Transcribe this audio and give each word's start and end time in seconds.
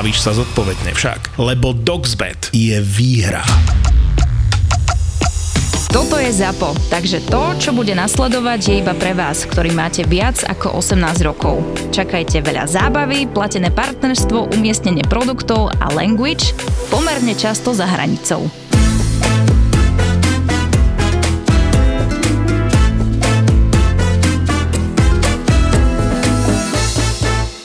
bavíš 0.00 0.24
sa 0.24 0.32
zodpovedne 0.32 0.96
však. 0.96 1.36
Lebo 1.36 1.76
DoxBet 1.76 2.48
je 2.56 2.80
výhra. 2.80 3.44
Toto 5.92 6.16
je 6.16 6.32
ZAPO, 6.32 6.72
takže 6.88 7.20
to, 7.28 7.42
čo 7.60 7.76
bude 7.76 7.92
nasledovať, 7.92 8.60
je 8.64 8.74
iba 8.80 8.96
pre 8.96 9.12
vás, 9.12 9.44
ktorý 9.44 9.76
máte 9.76 10.06
viac 10.08 10.40
ako 10.46 10.80
18 10.80 11.20
rokov. 11.20 11.60
Čakajte 11.92 12.40
veľa 12.40 12.64
zábavy, 12.64 13.28
platené 13.28 13.68
partnerstvo, 13.68 14.56
umiestnenie 14.56 15.04
produktov 15.04 15.68
a 15.82 15.92
language 15.92 16.56
pomerne 16.88 17.36
často 17.36 17.76
za 17.76 17.84
hranicou. 17.84 18.69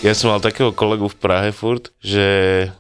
Ja 0.05 0.13
som 0.13 0.29
mal 0.29 0.37
takého 0.37 0.69
kolegu 0.69 1.09
v 1.09 1.17
Prahe 1.17 1.49
furt, 1.49 1.89
že 1.97 2.21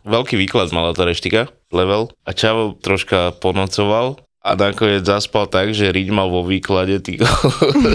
veľký 0.05 0.37
výklad 0.37 0.69
mala 0.69 0.93
tá 0.93 1.09
reštika, 1.09 1.49
level, 1.73 2.13
a 2.21 2.37
Čavo 2.37 2.77
troška 2.77 3.33
ponocoval 3.41 4.21
a 4.45 4.53
nakoniec 4.53 5.01
zaspal 5.01 5.49
tak, 5.49 5.73
že 5.73 5.89
riť 5.89 6.13
mal 6.13 6.29
vo 6.29 6.45
výklade, 6.45 7.01
ty 7.01 7.17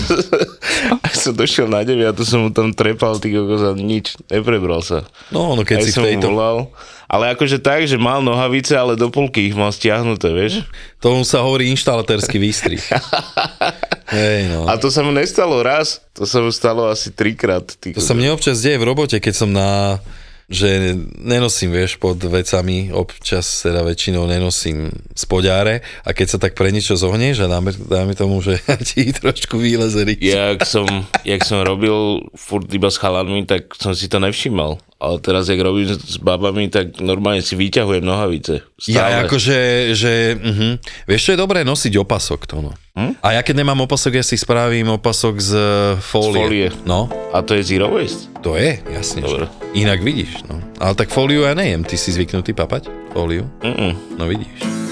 A 1.07 1.09
som 1.15 1.39
došiel 1.39 1.71
na 1.71 1.87
9 1.87 1.95
a 2.03 2.11
to 2.11 2.27
som 2.27 2.43
mu 2.43 2.51
tam 2.51 2.75
trepal, 2.75 3.23
ty 3.23 3.31
za 3.31 3.71
nič, 3.79 4.19
neprebral 4.27 4.83
sa. 4.83 5.07
No, 5.31 5.55
no 5.55 5.63
keď 5.63 5.79
Aj 5.79 5.85
si 5.87 5.95
v 5.95 6.11
tejto... 6.11 6.35
volal. 6.35 6.75
Ale 7.11 7.35
akože 7.35 7.59
tak, 7.59 7.91
že 7.91 7.99
mal 7.99 8.23
nohavice, 8.23 8.79
ale 8.79 8.95
do 8.95 9.11
polky 9.11 9.51
ich 9.51 9.59
mal 9.59 9.75
stiahnuté, 9.75 10.31
vieš. 10.31 10.63
Tomu 11.03 11.27
sa 11.27 11.43
hovorí 11.43 11.67
inštalatérsky 11.75 12.39
výstrih. 12.39 12.79
Hej, 14.15 14.55
no. 14.55 14.71
A 14.71 14.79
to 14.79 14.95
sa 14.95 15.03
mu 15.03 15.11
nestalo 15.11 15.59
raz, 15.67 15.99
to 16.15 16.23
sa 16.23 16.39
mu 16.39 16.55
stalo 16.55 16.87
asi 16.87 17.11
trikrát. 17.11 17.67
Ty 17.67 17.99
To 17.99 18.03
sa 18.03 18.15
mne 18.15 18.31
občas 18.31 18.63
deje 18.63 18.79
v 18.79 18.87
robote, 18.87 19.19
keď 19.19 19.35
som 19.35 19.51
na 19.51 19.99
že 20.51 20.99
nenosím, 21.23 21.71
vieš, 21.71 21.95
pod 22.03 22.19
vecami, 22.19 22.91
občas 22.91 23.63
teda 23.63 23.87
väčšinou 23.87 24.27
nenosím 24.27 24.91
spodáre 25.15 25.87
a 26.03 26.11
keď 26.11 26.27
sa 26.27 26.39
tak 26.43 26.59
pre 26.59 26.75
niečo 26.75 26.99
zohneš 26.99 27.47
a 27.47 27.47
dáme, 27.47 27.71
dáme 27.71 28.19
tomu, 28.19 28.43
že 28.43 28.59
ti 28.91 29.15
trošku 29.15 29.63
vyleze. 29.63 30.03
Jak 30.19 30.67
som, 30.67 31.07
jak 31.23 31.47
som 31.47 31.63
robil 31.63 32.27
furt 32.35 32.67
iba 32.75 32.91
s 32.91 32.99
chalanmi, 32.99 33.47
tak 33.47 33.79
som 33.79 33.95
si 33.95 34.11
to 34.11 34.19
nevšímal. 34.19 34.83
Ale 35.01 35.17
teraz, 35.25 35.49
jak 35.49 35.57
robím 35.65 35.89
s 35.89 36.21
babami, 36.21 36.69
tak 36.69 37.01
normálne 37.01 37.41
si 37.41 37.57
vyťahujem 37.57 38.05
nohavice. 38.05 38.61
Ja 38.85 39.09
Stále. 39.09 39.25
akože, 39.25 39.59
že, 39.97 40.13
uh-huh. 40.37 40.73
vieš, 41.09 41.21
čo 41.25 41.33
je 41.33 41.41
dobré 41.41 41.65
nosiť 41.65 41.97
opasok 42.05 42.45
to, 42.45 42.61
no. 42.61 42.77
Hm? 42.93 43.17
A 43.25 43.33
ja 43.33 43.41
keď 43.41 43.65
nemám 43.65 43.89
opasok, 43.89 44.21
ja 44.21 44.25
si 44.27 44.37
spravím 44.37 44.93
opasok 44.93 45.41
z 45.41 45.53
fólie. 46.05 46.37
Z 46.37 46.37
fólie. 46.37 46.69
No, 46.85 47.09
A 47.33 47.41
to 47.41 47.57
je 47.57 47.65
zero 47.65 47.89
waste? 47.89 48.29
to 48.45 48.61
je, 48.61 48.77
jasne. 48.93 49.25
Dobre. 49.25 49.49
Že. 49.49 49.81
Inak 49.81 50.01
vidíš, 50.05 50.45
no. 50.53 50.61
Ale 50.77 50.93
tak 50.93 51.09
fóliu 51.09 51.49
ja 51.49 51.57
nejem, 51.57 51.81
ty 51.81 51.97
si 51.97 52.13
zvyknutý 52.13 52.53
papať? 52.53 52.93
Fóliu? 53.17 53.49
Mm-mm. 53.65 54.21
No 54.21 54.29
vidíš. 54.29 54.90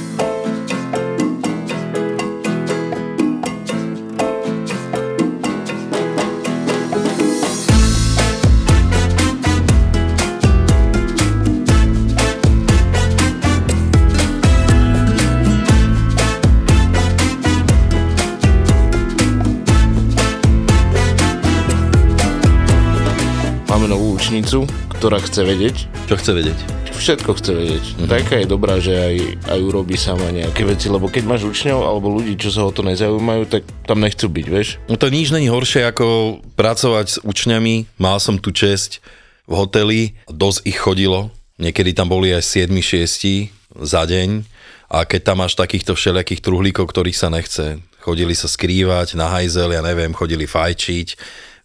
Učnicu, 24.18 24.66
ktorá 24.98 25.22
chce 25.22 25.46
vedieť. 25.46 25.86
Čo 26.10 26.18
chce 26.18 26.30
vedieť? 26.34 26.58
Všetko 26.90 27.38
chce 27.38 27.52
vedieť. 27.54 27.84
Mm-hmm. 27.86 28.10
Taká 28.10 28.34
je 28.42 28.46
dobrá, 28.50 28.82
že 28.82 28.98
aj, 28.98 29.16
aj 29.46 29.58
urobí 29.62 29.94
sama 29.94 30.34
nejaké 30.34 30.66
veci, 30.66 30.90
lebo 30.90 31.06
keď 31.06 31.22
máš 31.22 31.46
učňov 31.46 31.86
alebo 31.86 32.10
ľudí, 32.10 32.34
čo 32.34 32.50
sa 32.50 32.66
o 32.66 32.74
to 32.74 32.82
nezaujímajú, 32.82 33.46
tak 33.46 33.62
tam 33.86 34.02
nechcú 34.02 34.26
byť, 34.26 34.46
vieš? 34.50 34.82
No 34.90 34.98
to 34.98 35.06
nič 35.14 35.30
není 35.30 35.46
horšie 35.46 35.86
ako 35.86 36.42
pracovať 36.58 37.06
s 37.06 37.16
učňami. 37.22 37.86
Mal 38.02 38.18
som 38.18 38.42
tu 38.42 38.50
česť 38.50 38.98
v 39.46 39.54
hoteli, 39.54 40.18
dosť 40.26 40.66
ich 40.66 40.82
chodilo. 40.82 41.30
Niekedy 41.62 41.94
tam 41.94 42.10
boli 42.10 42.34
aj 42.34 42.42
7-6 42.42 43.54
za 43.86 44.02
deň. 44.02 44.42
A 44.90 45.06
keď 45.06 45.30
tam 45.30 45.46
máš 45.46 45.54
takýchto 45.54 45.94
všelijakých 45.94 46.42
truhlíkov, 46.42 46.90
ktorých 46.90 47.14
sa 47.14 47.30
nechce, 47.30 47.78
chodili 48.02 48.34
sa 48.34 48.50
skrývať 48.50 49.14
na 49.14 49.30
hajzel, 49.30 49.70
ja 49.70 49.82
neviem, 49.84 50.10
chodili 50.10 50.50
fajčiť, 50.50 51.08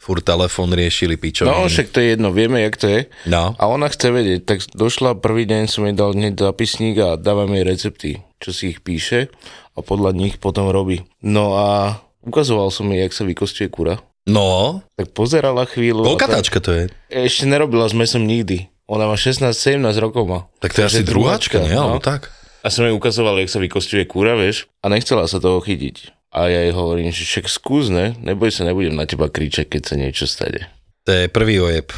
furt 0.04 0.20
telefón 0.20 0.76
riešili 0.76 1.16
pičoviny. 1.16 1.48
No 1.48 1.72
však 1.72 1.96
to 1.96 2.04
je 2.04 2.08
jedno, 2.12 2.36
vieme, 2.36 2.60
jak 2.60 2.76
to 2.76 2.92
je. 2.92 3.08
No. 3.24 3.56
A 3.56 3.64
ona 3.72 3.88
chce 3.88 4.12
vedieť, 4.12 4.42
tak 4.44 4.60
došla 4.76 5.16
prvý 5.16 5.48
deň, 5.48 5.72
som 5.72 5.88
jej 5.88 5.96
dal 5.96 6.12
hneď 6.12 6.44
zapisník 6.44 7.00
a 7.00 7.16
dávam 7.16 7.48
jej 7.56 7.64
recepty, 7.64 8.12
čo 8.44 8.52
si 8.52 8.76
ich 8.76 8.84
píše 8.84 9.32
a 9.74 9.80
podľa 9.80 10.12
nich 10.12 10.44
potom 10.44 10.68
robí. 10.68 11.08
No 11.24 11.56
a 11.56 11.98
ukazoval 12.20 12.68
som 12.68 12.92
jej, 12.92 13.00
jak 13.00 13.16
sa 13.16 13.24
vykostuje 13.24 13.72
kura. 13.72 14.04
No, 14.24 14.80
Tak 14.96 15.12
pozerala 15.16 15.64
chvíľu. 15.68 16.04
a 16.04 16.16
koľkatáčka 16.16 16.60
to 16.60 16.72
je? 16.72 16.84
Ešte 17.08 17.44
nerobila 17.48 17.88
s 17.88 17.96
mesom 17.96 18.24
nikdy. 18.24 18.72
Ona 18.88 19.08
má 19.08 19.16
16-17 19.16 19.80
rokov 20.00 20.24
má. 20.28 20.40
Tak 20.60 20.76
to 20.76 20.84
je 20.84 20.88
asi 20.88 20.96
Takže 21.04 21.08
druháčka, 21.08 21.58
nie? 21.64 21.76
Alebo 21.76 22.00
no. 22.00 22.04
tak. 22.04 22.32
A 22.64 22.72
som 22.72 22.88
jej 22.88 22.96
ukazoval, 22.96 23.40
jak 23.44 23.52
sa 23.52 23.60
vykostuje 23.60 24.08
kúra, 24.08 24.40
vieš, 24.40 24.72
a 24.80 24.88
nechcela 24.88 25.28
sa 25.28 25.44
toho 25.44 25.60
chytiť. 25.60 26.23
A 26.34 26.50
ja 26.50 26.66
jej 26.66 26.74
hovorím, 26.74 27.14
že 27.14 27.30
však 27.30 27.46
skús, 27.46 27.94
ne? 27.94 28.18
Neboj 28.18 28.50
sa, 28.50 28.66
nebudem 28.66 28.98
na 28.98 29.06
teba 29.06 29.30
kričať, 29.30 29.70
keď 29.70 29.82
sa 29.86 29.96
niečo 30.02 30.26
stane. 30.26 30.66
To 31.06 31.14
je 31.14 31.26
prvý 31.30 31.62
ojeb. 31.62 31.94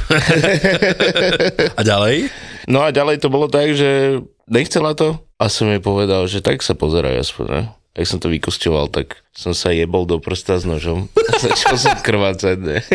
a 1.79 1.81
ďalej? 1.85 2.27
No 2.67 2.83
a 2.83 2.91
ďalej 2.91 3.23
to 3.23 3.31
bolo 3.31 3.47
tak, 3.47 3.71
že 3.71 4.19
nechcela 4.51 4.91
to 4.91 5.15
a 5.39 5.47
som 5.47 5.71
jej 5.71 5.79
povedal, 5.79 6.27
že 6.27 6.43
tak 6.43 6.59
sa 6.67 6.75
pozeraj 6.75 7.23
aspoň, 7.23 7.45
ne? 7.47 7.63
Ak 7.95 8.03
som 8.03 8.19
to 8.19 8.27
vykosťoval, 8.27 8.91
tak 8.91 9.23
som 9.31 9.55
sa 9.55 9.71
jebol 9.71 10.03
do 10.03 10.19
prsta 10.19 10.59
s 10.59 10.67
nožom 10.67 11.07
a 11.15 11.33
začal 11.47 11.79
som 11.79 11.95
krvácať, 12.03 12.57
ne? 12.59 12.77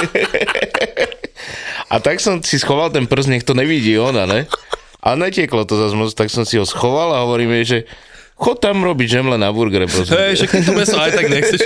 A 1.91 1.99
tak 1.99 2.23
som 2.23 2.39
si 2.39 2.55
schoval 2.55 2.95
ten 2.95 3.11
prst, 3.11 3.27
nech 3.27 3.43
to 3.43 3.51
nevidí 3.51 3.99
ona, 3.99 4.23
ne? 4.23 4.47
A 5.03 5.19
netieklo 5.19 5.67
to 5.67 5.75
zase 5.75 5.99
moc, 5.99 6.15
tak 6.15 6.31
som 6.31 6.47
si 6.47 6.55
ho 6.55 6.63
schoval 6.63 7.11
a 7.11 7.27
hovorím 7.27 7.51
jej, 7.59 7.65
že 7.67 7.79
chod 8.41 8.57
tam 8.57 8.81
robiť 8.81 9.21
žemle 9.21 9.37
na 9.37 9.53
burgere, 9.53 9.85
prosím. 9.85 10.17
Hej, 10.17 10.33
že 10.41 10.47
keď 10.49 10.61
to 10.65 10.73
meso 10.73 10.97
aj 10.97 11.11
tak 11.13 11.27
nechceš. 11.29 11.61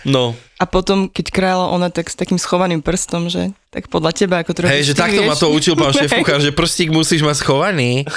No, 0.00 0.32
A 0.56 0.64
potom, 0.64 1.10
keď 1.10 1.26
kráľa 1.28 1.66
ona 1.68 1.90
tak 1.90 2.08
s 2.08 2.16
takým 2.16 2.38
schovaným 2.38 2.80
prstom, 2.80 3.28
že 3.28 3.50
tak 3.68 3.90
podľa 3.90 4.14
teba, 4.14 4.40
ako 4.40 4.54
to 4.54 4.60
hej, 4.64 4.86
že 4.86 4.94
takto 4.96 5.20
ma 5.20 5.34
vieš? 5.34 5.42
to 5.42 5.48
učil 5.50 5.74
pán 5.76 5.92
šéf 5.92 6.08
kuchár, 6.20 6.38
že 6.38 6.54
prstík 6.54 6.88
musíš 6.88 7.20
mať 7.20 7.42
schovaný, 7.42 8.08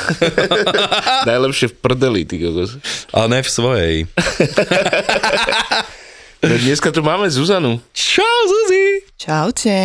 Najlepšie 1.30 1.72
v 1.72 1.76
prdeli, 1.76 2.22
ty 2.24 2.40
kokos. 2.40 2.78
ale 3.12 3.26
ne 3.28 3.40
v 3.42 3.50
svojej. 3.50 3.96
No 6.44 6.60
dneska 6.60 6.92
tu 6.92 7.00
máme 7.00 7.24
Zuzanu. 7.32 7.80
Čau, 7.96 8.40
Zuzi. 8.44 9.08
Čaute. 9.16 9.80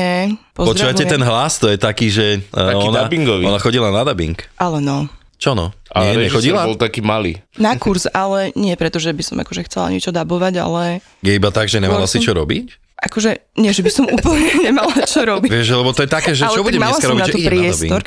Počúvate 0.50 1.06
ten 1.06 1.22
hlas, 1.22 1.54
to 1.54 1.71
je 1.71 1.78
taký, 1.78 2.10
že 2.10 2.42
eh, 2.42 2.51
Taký 2.51 2.83
ona, 2.83 3.07
dubbingový. 3.07 3.47
ona 3.47 3.63
chodila 3.63 3.95
na 3.95 4.03
dubbing. 4.03 4.34
Ale 4.59 4.83
no. 4.83 5.07
Čo 5.39 5.55
no? 5.55 5.71
Ale 5.95 6.19
Nie, 6.19 6.27
nechodila? 6.27 6.67
bol 6.67 6.75
taký 6.75 6.99
malý. 6.99 7.39
Na 7.57 7.79
kurz, 7.79 8.11
ale 8.11 8.51
nie 8.59 8.75
preto, 8.75 8.99
že 8.99 9.15
by 9.15 9.23
som 9.23 9.37
akože 9.39 9.71
chcela 9.71 9.87
niečo 9.95 10.11
dabovať, 10.11 10.55
ale 10.59 10.99
Je 11.23 11.39
iba 11.39 11.55
tak, 11.55 11.71
že 11.71 11.79
nemala 11.79 12.03
Bola 12.03 12.11
si 12.11 12.19
som- 12.19 12.27
čo 12.27 12.33
robiť? 12.35 12.89
akože 12.99 13.55
nie, 13.63 13.71
že 13.71 13.87
by 13.87 13.91
som 13.95 14.05
úplne 14.19 14.51
nemala 14.59 15.07
čo 15.07 15.23
robiť. 15.23 15.47
Vieš, 15.47 15.79
lebo 15.79 15.95
to 15.95 16.03
je 16.03 16.11
také, 16.11 16.35
že 16.35 16.43
ale 16.51 16.59
čo 16.59 16.67
budem 16.67 16.83
dneska 16.83 17.07
som 17.07 17.15
robiť, 17.15 17.23
na 17.23 17.27
že 17.27 17.33
to 17.33 17.39
idem 17.39 17.55
na 17.63 17.71
dubbing. 17.71 18.07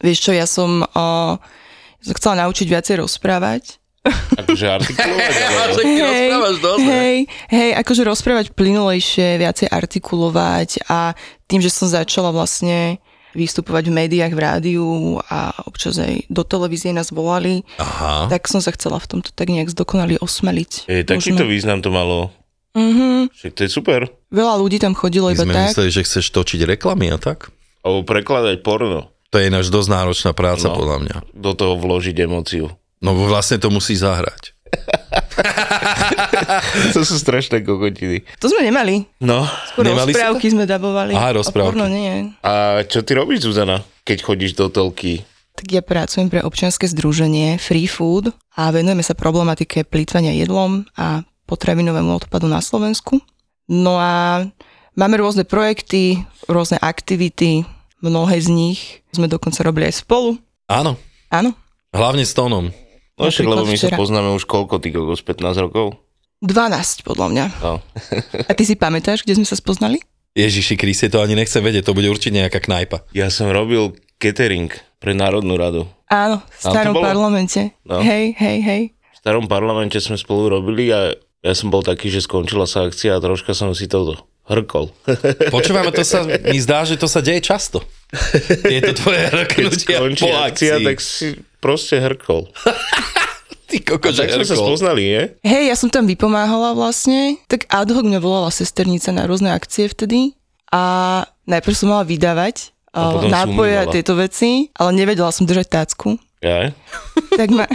Vieš 0.00 0.18
čo, 0.24 0.32
ja 0.32 0.46
som, 0.48 0.70
o, 0.80 1.06
som 2.00 2.12
chcela 2.16 2.48
naučiť 2.48 2.66
viacej 2.72 3.04
rozprávať. 3.04 3.76
Akože 4.40 4.64
artikulovať, 4.64 5.34
ale... 5.44 5.82
Ne? 5.84 6.88
hej, 6.88 7.16
hej, 7.52 7.70
akože 7.76 8.00
rozprávať 8.08 8.56
plynulejšie, 8.56 9.36
viacej 9.36 9.68
artikulovať 9.68 10.88
a 10.88 11.12
tým, 11.44 11.60
že 11.60 11.68
som 11.68 11.84
začala 11.84 12.32
vlastne 12.32 12.96
vystupovať 13.32 13.84
v 13.86 13.96
médiách, 13.96 14.30
v 14.30 14.40
rádiu 14.40 14.86
a 15.24 15.50
občas 15.62 15.96
aj 15.96 16.26
do 16.26 16.42
televízie 16.42 16.90
nás 16.90 17.08
volali, 17.08 17.62
Aha. 17.76 18.26
tak 18.26 18.44
som 18.44 18.58
sa 18.58 18.70
chcela 18.70 18.96
v 18.96 19.06
tomto 19.08 19.30
tak 19.30 19.46
nejak 19.46 19.68
zdokonali 19.68 20.16
osmeliť. 20.16 20.86
Ej, 20.86 21.02
takýto 21.04 21.44
význam 21.44 21.78
to 21.78 21.88
malo. 21.88 22.34
Mhm. 22.70 23.30
Však 23.32 23.52
to 23.52 23.60
je 23.60 23.70
super. 23.70 24.00
Veľa 24.28 24.54
ľudí 24.56 24.78
tam 24.78 24.94
chodilo 24.94 25.26
My 25.26 25.34
iba 25.34 25.42
sme 25.42 25.54
tak. 25.54 25.66
mysleli, 25.70 25.90
že 25.90 26.02
chceš 26.02 26.26
točiť 26.28 26.60
reklamy 26.68 27.10
a 27.10 27.18
tak. 27.18 27.50
Alebo 27.80 28.04
prekladať 28.04 28.60
porno. 28.60 29.10
To 29.30 29.38
je 29.38 29.46
ináč 29.46 29.70
dosť 29.70 29.88
náročná 29.88 30.30
práca, 30.32 30.66
No. 30.66 30.74
podľa 30.74 30.98
mňa. 31.00 31.16
Do 31.32 31.54
toho 31.54 31.74
vložiť 31.76 32.16
emóciu. 32.20 32.70
No 32.98 33.14
vlastne 33.16 33.56
to 33.56 33.70
musí 33.70 33.94
zahrať. 33.94 34.52
To 36.94 37.00
sú 37.02 37.16
strašné 37.16 37.62
kokotiny. 37.62 38.22
To 38.38 38.46
sme 38.46 38.62
nemali. 38.62 39.06
No, 39.18 39.46
Skôr 39.72 39.86
Nemali 39.86 40.12
rozprávky 40.12 40.46
sme 40.52 40.64
dabovali. 40.66 41.12
Aha, 41.14 41.34
rozprávky. 41.34 41.64
A 41.64 41.68
porno 41.72 41.86
nie. 41.88 42.30
a 42.40 42.82
čo 42.84 43.00
ty 43.00 43.14
robíš, 43.14 43.48
Zuzana, 43.48 43.80
keď 44.02 44.16
chodíš 44.22 44.52
do 44.54 44.68
telky? 44.68 45.22
Tak 45.54 45.66
ja 45.68 45.80
pracujem 45.80 46.28
pre 46.28 46.40
občianske 46.40 46.84
združenie 46.86 47.56
Free 47.56 47.84
Food 47.84 48.32
a 48.56 48.70
venujeme 48.70 49.00
sa 49.00 49.12
problematike 49.12 49.84
plýtvania 49.84 50.32
jedlom 50.34 50.84
a 50.94 51.20
potravinovému 51.44 52.16
odpadu 52.16 52.46
na 52.46 52.60
Slovensku. 52.60 53.18
No 53.66 53.96
a 53.96 54.44
máme 54.96 55.20
rôzne 55.20 55.44
projekty, 55.44 56.16
rôzne 56.48 56.80
aktivity, 56.80 57.62
mnohé 58.00 58.40
z 58.40 58.48
nich 58.48 58.78
sme 59.12 59.28
dokonca 59.28 59.60
robili 59.60 59.90
aj 59.90 60.00
spolu. 60.00 60.38
Áno, 60.66 60.96
Áno, 61.30 61.54
hlavne 61.94 62.26
s 62.26 62.34
tónom. 62.34 62.74
No 63.20 63.28
však, 63.28 63.46
lebo 63.46 63.64
my 63.68 63.76
sa 63.76 63.92
včera. 63.92 64.00
poznáme 64.00 64.32
už 64.32 64.48
koľko, 64.48 64.80
ty 64.80 64.88
kokos, 64.90 65.20
15 65.20 65.64
rokov? 65.68 66.00
12 66.40 67.04
podľa 67.04 67.26
mňa. 67.28 67.44
No. 67.60 67.84
A 68.48 68.52
ty 68.56 68.64
si 68.64 68.74
pamätáš, 68.74 69.22
kde 69.28 69.36
sme 69.36 69.46
sa 69.46 69.60
spoznali? 69.60 70.00
Ježiši 70.32 70.80
Kriste, 70.80 71.12
to 71.12 71.20
ani 71.20 71.36
nechcem 71.36 71.60
vedieť, 71.60 71.84
to 71.84 71.96
bude 71.96 72.08
určite 72.08 72.32
nejaká 72.32 72.64
knajpa. 72.64 73.04
Ja 73.12 73.28
som 73.28 73.52
robil 73.52 73.92
catering 74.16 74.72
pre 75.02 75.12
Národnú 75.12 75.60
radu. 75.60 75.84
Áno, 76.08 76.40
v 76.40 76.60
starom 76.60 76.96
parlamente. 76.96 77.76
No. 77.84 78.00
Hej, 78.00 78.38
hej, 78.40 78.58
hej. 78.64 78.82
V 78.96 79.16
starom 79.20 79.50
parlamente 79.50 80.00
sme 80.00 80.16
spolu 80.16 80.48
robili 80.48 80.88
a 80.88 81.12
ja 81.40 81.52
som 81.56 81.68
bol 81.72 81.80
taký, 81.84 82.12
že 82.12 82.24
skončila 82.24 82.64
sa 82.64 82.88
akcia 82.88 83.16
a 83.16 83.22
troška 83.22 83.52
som 83.52 83.72
si 83.76 83.88
to 83.88 84.16
hrkol. 84.50 84.90
Počúvame, 85.54 85.94
to 85.94 86.02
sa 86.02 86.26
mi 86.26 86.58
zdá, 86.58 86.82
že 86.82 86.98
to 86.98 87.06
sa 87.06 87.22
deje 87.22 87.38
často. 87.40 87.80
Tieto 88.66 88.90
tvoje 88.98 89.30
Keď 89.30 89.46
rknutia 89.46 89.98
skončí 90.02 90.22
po 90.26 90.28
akcia, 90.34 90.72
akcii. 90.76 90.86
tak 90.90 90.98
si 90.98 91.26
proste 91.62 92.02
hrkol. 92.02 92.50
Ty 93.70 93.76
koko, 93.86 94.10
Tak 94.10 94.34
sme 94.34 94.42
sa 94.42 94.58
spoznali, 94.58 95.02
nie? 95.06 95.24
Hej, 95.46 95.70
ja 95.70 95.76
som 95.78 95.94
tam 95.94 96.02
vypomáhala 96.10 96.74
vlastne, 96.74 97.38
tak 97.46 97.70
ad 97.70 97.94
hoc 97.94 98.02
mňa 98.02 98.18
volala 98.18 98.50
sesternica 98.50 99.14
na 99.14 99.30
rôzne 99.30 99.54
akcie 99.54 99.86
vtedy 99.86 100.34
a 100.74 101.22
najprv 101.46 101.74
som 101.78 101.94
mala 101.94 102.02
vydávať 102.02 102.74
A 102.90 103.14
si 103.22 103.30
nápoje 103.30 103.78
a 103.78 103.86
tieto 103.86 104.18
veci, 104.18 104.74
ale 104.74 104.90
nevedela 104.98 105.30
som 105.30 105.46
držať 105.46 105.70
tácku. 105.70 106.18
Ja? 106.42 106.74
Tak 107.38 107.48
ma 107.54 107.70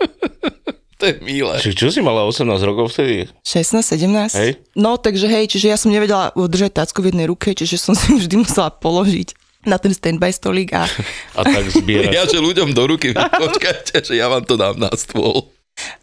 To 1.00 1.08
je 1.08 1.16
milé. 1.24 1.56
Čiže 1.56 1.76
čo 1.80 1.88
si 1.88 2.04
mala 2.04 2.28
18 2.28 2.44
rokov 2.60 2.92
vtedy? 2.92 3.24
16, 3.40 3.96
17. 3.96 4.36
Hej. 4.36 4.50
No, 4.76 5.00
takže 5.00 5.24
hej, 5.32 5.48
čiže 5.48 5.72
ja 5.72 5.80
som 5.80 5.88
nevedela 5.88 6.28
držať 6.36 6.76
tácku 6.76 7.00
v 7.00 7.08
jednej 7.08 7.24
ruke, 7.24 7.56
čiže 7.56 7.80
som 7.80 7.96
si 7.96 8.12
vždy 8.12 8.44
musela 8.44 8.68
položiť 8.68 9.32
na 9.64 9.80
ten 9.80 9.96
standby 9.96 10.28
stolík 10.28 10.76
a 10.76 10.84
A 11.38 11.40
tak 11.44 11.72
zbierať. 11.72 12.12
Ja, 12.12 12.28
že 12.28 12.36
ľuďom 12.36 12.76
do 12.76 12.84
ruky, 12.84 13.16
počkajte, 13.16 14.04
že 14.04 14.20
ja 14.20 14.28
vám 14.28 14.44
to 14.44 14.60
dám 14.60 14.76
na 14.76 14.92
stôl. 14.92 15.48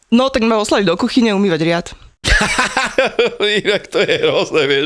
no, 0.10 0.34
tak 0.34 0.42
ma 0.50 0.58
poslali 0.58 0.82
do 0.82 0.98
kuchyne 0.98 1.34
umývať 1.38 1.62
riad. 1.62 1.88
Inak 3.62 3.94
to 3.94 4.02
je 4.02 4.14
hrozné, 4.26 4.62
vieš, 4.66 4.86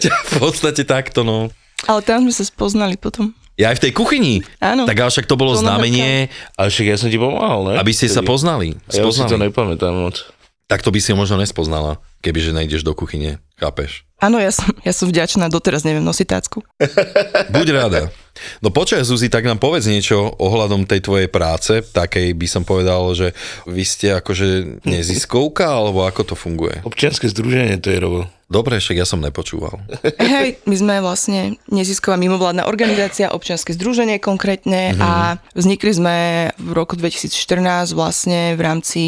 že 0.00 0.08
v 0.08 0.32
podstate 0.40 0.82
takto, 0.88 1.20
no. 1.20 1.52
Ale 1.84 2.00
tam 2.00 2.24
sme 2.28 2.32
sa 2.32 2.44
spoznali 2.44 2.96
potom. 2.96 3.32
Ja 3.60 3.68
aj 3.68 3.76
v 3.76 3.82
tej 3.84 3.92
kuchyni. 3.92 4.34
Áno. 4.56 4.88
Tak 4.88 4.96
ale 4.96 5.12
však 5.12 5.28
to 5.28 5.36
bolo 5.36 5.52
znamenie, 5.52 6.32
Ale 6.56 6.72
však 6.72 6.86
ja 6.88 6.96
som 6.96 7.12
ti 7.12 7.20
pomáhal, 7.20 7.60
ne? 7.68 7.74
aby 7.76 7.92
ste 7.92 8.08
sa 8.08 8.24
poznali. 8.24 8.72
Ja 8.88 9.04
už 9.04 9.20
si 9.20 9.20
to 9.20 9.36
spoznali. 9.36 9.52
nepamätám 9.52 9.92
moc. 9.92 10.16
Tak 10.64 10.80
to 10.80 10.88
by 10.88 11.02
si 11.02 11.12
ho 11.12 11.18
možno 11.18 11.36
nespoznala, 11.36 12.00
kebyže 12.24 12.56
nejdeš 12.56 12.86
do 12.86 12.96
kuchyne. 12.96 13.42
Chápeš? 13.60 14.08
Áno, 14.22 14.40
ja 14.40 14.48
som, 14.48 14.70
ja 14.80 14.94
som 14.96 15.10
vďačná, 15.12 15.52
doteraz 15.52 15.84
neviem 15.84 16.00
nosiť 16.00 16.26
tácku. 16.30 16.64
Buď 17.52 17.66
rada. 17.76 18.00
No 18.60 18.68
počkaj, 18.74 19.06
Zuzi, 19.06 19.32
tak 19.32 19.46
nám 19.46 19.58
povedz 19.62 19.86
niečo 19.88 20.34
ohľadom 20.36 20.84
tej 20.84 21.00
tvojej 21.04 21.28
práce, 21.28 21.80
takej 21.80 22.32
by 22.36 22.46
som 22.48 22.62
povedal, 22.66 23.00
že 23.16 23.32
vy 23.68 23.84
ste 23.86 24.16
akože 24.16 24.82
neziskovka, 24.84 25.66
alebo 25.68 26.04
ako 26.04 26.32
to 26.32 26.34
funguje? 26.36 26.82
Občianske 26.84 27.28
združenie 27.28 27.80
to 27.80 27.92
je 27.92 27.98
robo. 28.00 28.22
Dobre, 28.50 28.82
však 28.82 28.98
ja 28.98 29.06
som 29.06 29.22
nepočúval. 29.22 29.78
Hej, 30.18 30.58
my 30.66 30.74
sme 30.74 30.94
vlastne 30.98 31.54
nezisková 31.70 32.18
mimovládna 32.18 32.66
organizácia, 32.66 33.30
občianske 33.30 33.70
združenie 33.78 34.18
konkrétne 34.18 34.98
a 34.98 35.38
vznikli 35.54 35.94
sme 35.94 36.16
v 36.58 36.70
roku 36.74 36.98
2014 36.98 37.94
vlastne 37.94 38.58
v 38.58 38.60
rámci 38.66 39.02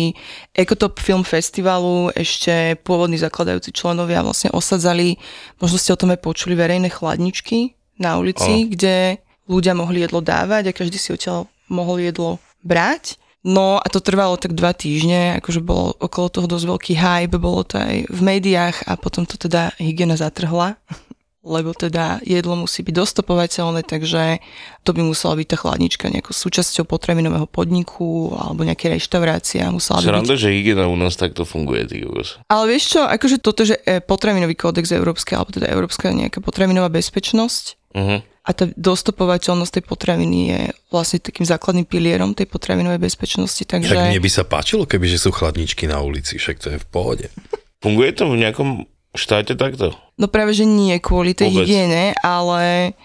Ecotop 0.54 1.02
Film 1.02 1.26
Festivalu. 1.26 2.14
Ešte 2.14 2.78
pôvodní 2.86 3.18
zakladajúci 3.18 3.74
členovia 3.74 4.22
vlastne 4.22 4.54
osadzali, 4.54 5.18
možno 5.58 5.74
ste 5.74 5.90
o 5.90 5.98
tom 5.98 6.14
aj 6.14 6.22
počuli, 6.22 6.54
verejné 6.54 6.94
chladničky 6.94 7.74
na 8.02 8.18
ulici, 8.18 8.66
kde 8.66 9.22
ľudia 9.46 9.78
mohli 9.78 10.02
jedlo 10.02 10.18
dávať 10.18 10.70
a 10.70 10.76
každý 10.76 10.98
si 10.98 11.14
odtiaľ 11.14 11.46
mohol 11.70 12.02
jedlo 12.02 12.42
brať. 12.66 13.16
No 13.42 13.82
a 13.82 13.86
to 13.90 13.98
trvalo 13.98 14.38
tak 14.38 14.54
dva 14.54 14.70
týždne, 14.70 15.42
akože 15.42 15.66
bolo 15.66 15.98
okolo 15.98 16.30
toho 16.30 16.46
dosť 16.46 16.66
veľký 16.66 16.94
hype, 16.94 17.42
bolo 17.42 17.66
to 17.66 17.74
aj 17.74 18.06
v 18.06 18.20
médiách 18.22 18.86
a 18.86 18.94
potom 18.94 19.26
to 19.26 19.34
teda 19.34 19.74
hygiena 19.82 20.14
zatrhla, 20.14 20.78
lebo 21.42 21.74
teda 21.74 22.22
jedlo 22.22 22.54
musí 22.54 22.86
byť 22.86 22.94
dostopovateľné, 22.94 23.82
takže 23.82 24.38
to 24.86 24.94
by 24.94 25.02
musela 25.02 25.34
byť 25.34 25.46
tá 25.50 25.56
chladnička 25.58 26.06
nejakou 26.06 26.30
súčasťou 26.30 26.86
potravinového 26.86 27.50
podniku 27.50 28.30
alebo 28.38 28.62
nejaké 28.62 28.94
reštaurácia 28.94 29.66
musela 29.74 29.98
by 29.98 30.06
byť. 30.06 30.14
Sranda, 30.14 30.34
že 30.38 30.54
hygiena 30.54 30.86
u 30.86 30.94
nás 30.94 31.18
takto 31.18 31.42
funguje, 31.42 31.82
ty. 31.90 32.06
Ale 32.46 32.64
vieš 32.70 32.94
čo, 32.94 33.02
akože 33.02 33.42
toto, 33.42 33.66
že 33.66 33.74
e, 33.82 33.98
potravinový 33.98 34.54
kódex 34.54 34.94
európsky, 34.94 35.34
alebo 35.34 35.50
teda 35.50 35.66
európska 35.66 36.14
nejaká 36.14 36.38
potravinová 36.38 36.86
bezpečnosť, 36.94 37.81
Uh-huh. 37.92 38.24
a 38.24 38.50
tá 38.56 38.64
dostopovateľnosť 38.72 39.72
tej 39.76 39.84
potraviny 39.84 40.38
je 40.48 40.60
vlastne 40.88 41.20
takým 41.20 41.44
základným 41.44 41.84
pilierom 41.84 42.32
tej 42.32 42.48
potravinovej 42.48 42.96
bezpečnosti, 42.96 43.60
takže... 43.68 43.92
Však 43.92 44.16
mne 44.16 44.24
by 44.24 44.30
sa 44.32 44.48
páčilo, 44.48 44.88
kebyže 44.88 45.28
sú 45.28 45.30
chladničky 45.30 45.84
na 45.84 46.00
ulici, 46.00 46.40
však 46.40 46.56
to 46.56 46.68
je 46.72 46.78
v 46.80 46.86
pohode. 46.88 47.26
Funguje 47.84 48.16
to 48.16 48.32
v 48.32 48.40
nejakom 48.40 48.88
štáte 49.12 49.60
takto? 49.60 49.92
No 50.16 50.26
práve, 50.32 50.56
že 50.56 50.64
nie 50.64 50.96
kvôli 51.04 51.36
tej 51.36 51.52
Vôbec. 51.52 51.68
hygiene, 51.68 52.16
ale 52.24 52.96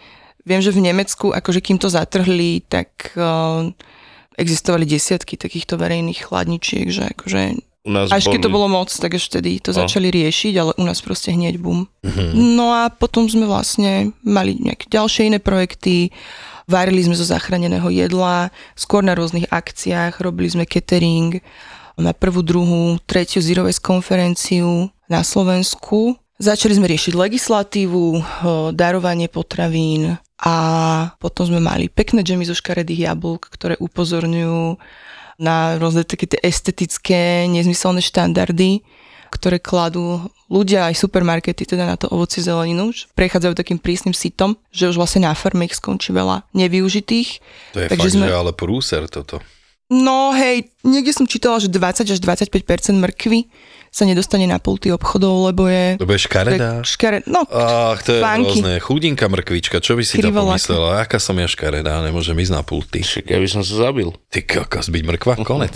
viem, 0.47 0.63
že 0.63 0.71
v 0.71 0.79
Nemecku, 0.79 1.35
akože 1.35 1.59
kým 1.59 1.75
to 1.75 1.91
zatrhli, 1.91 2.63
tak 2.63 3.11
uh, 3.19 3.67
existovali 4.39 4.87
desiatky 4.87 5.35
takýchto 5.35 5.75
verejných 5.75 6.31
chladničiek, 6.31 6.87
že 6.87 7.11
akože 7.11 7.59
U 7.87 7.91
nás 7.95 8.11
až 8.11 8.27
keď 8.27 8.43
to 8.43 8.51
boli- 8.51 8.67
bolo 8.67 8.83
moc, 8.83 8.91
tak 8.91 9.15
až 9.15 9.31
vtedy 9.31 9.63
to 9.63 9.71
No. 9.71 9.87
začali 9.87 10.11
riešiť, 10.11 10.53
ale 10.59 10.71
u 10.75 10.83
nás 10.83 10.99
proste 10.99 11.31
hneď 11.31 11.55
bum. 11.55 11.87
No 12.35 12.75
a 12.75 12.91
potom 12.91 13.31
sme 13.31 13.47
vlastne 13.47 14.11
mali 14.27 14.59
nejaké 14.59 14.91
ďalšie 14.91 15.31
iné 15.31 15.39
projekty, 15.39 16.11
varili 16.67 16.99
sme 16.99 17.15
zo 17.15 17.23
zachráneného 17.23 17.87
jedla, 17.87 18.51
skôr 18.75 18.99
na 18.99 19.15
rôznych 19.15 19.47
akciách, 19.47 20.19
robili 20.19 20.51
sme 20.51 20.67
catering 20.67 21.39
na 21.95 22.11
prvú, 22.11 22.43
druhú, 22.43 22.99
tretiu 23.07 23.39
Zero 23.39 23.63
konferenciu 23.79 24.91
na 25.07 25.23
Slovensku. 25.23 26.19
Začali 26.37 26.77
sme 26.77 26.85
riešiť 26.85 27.17
legislatívu, 27.17 28.03
eh, 28.13 28.23
darovanie 28.75 29.25
potravín 29.25 30.19
a 30.37 30.55
potom 31.17 31.49
sme 31.49 31.57
mali 31.57 31.89
pekné 31.89 32.21
džemy 32.21 32.45
zo 32.45 32.53
škaredých 32.53 33.09
jablk, 33.09 33.49
ktoré 33.49 33.73
upozorňujú 33.81 34.77
na 35.37 35.77
rôzne 35.77 36.01
také 36.03 36.25
tie 36.25 36.41
estetické, 36.41 37.45
nezmyselné 37.45 38.01
štandardy, 38.01 38.81
ktoré 39.29 39.59
kladú 39.59 40.23
ľudia 40.47 40.87
aj 40.87 40.97
supermarkety 40.97 41.67
teda 41.67 41.83
na 41.83 41.99
to 41.99 42.07
ovoci 42.09 42.39
zeleninu, 42.39 42.89
že 42.95 43.05
prechádzajú 43.13 43.53
takým 43.53 43.77
prísnym 43.77 44.15
sitom, 44.15 44.55
že 44.71 44.87
už 44.87 44.97
vlastne 44.97 45.27
na 45.27 45.35
farme 45.35 45.67
ich 45.67 45.75
skončí 45.75 46.15
veľa 46.15 46.47
nevyužitých. 46.55 47.29
To 47.75 47.79
je 47.83 47.87
Takže 47.91 48.07
fakt, 48.07 48.15
sme- 48.17 48.27
že 48.31 48.35
ale 48.35 48.51
prúser 48.55 49.03
toto. 49.11 49.43
No 49.87 50.35
hej, 50.35 50.67
niekde 50.83 51.15
som 51.15 51.23
čítala, 51.23 51.63
že 51.63 51.71
20 51.71 52.11
až 52.11 52.19
25% 52.19 52.99
mrkvy 52.99 53.47
sa 53.97 54.05
nedostane 54.05 54.45
na 54.45 54.57
pulty 54.57 54.93
obchodov, 54.93 55.49
lebo 55.49 55.65
je... 55.65 55.97
To 55.97 56.05
bude 56.05 56.21
škaredá. 56.21 56.85
Škare, 56.85 57.25
no, 57.25 57.49
Ach, 57.49 57.97
to 57.97 58.13
je 58.13 58.21
Funky. 58.21 58.61
rôzne. 58.61 58.73
Chudinka 58.77 59.25
mrkvička, 59.25 59.81
čo 59.81 59.97
by 59.97 60.05
si 60.05 60.21
to 60.21 60.29
pomyslela? 60.29 61.01
Aká 61.01 61.17
som 61.17 61.33
ja 61.33 61.45
škaredá, 61.45 61.97
nemôžem 62.01 62.37
ísť 62.37 62.53
na 62.53 62.61
pulty. 62.61 63.01
Však 63.01 63.25
ja 63.25 63.41
by 63.41 63.49
som 63.49 63.65
sa 63.65 63.89
zabil. 63.89 64.13
Ty 64.29 64.45
kokos, 64.45 64.87
byť 64.87 65.01
mrkva, 65.03 65.33
konec. 65.41 65.73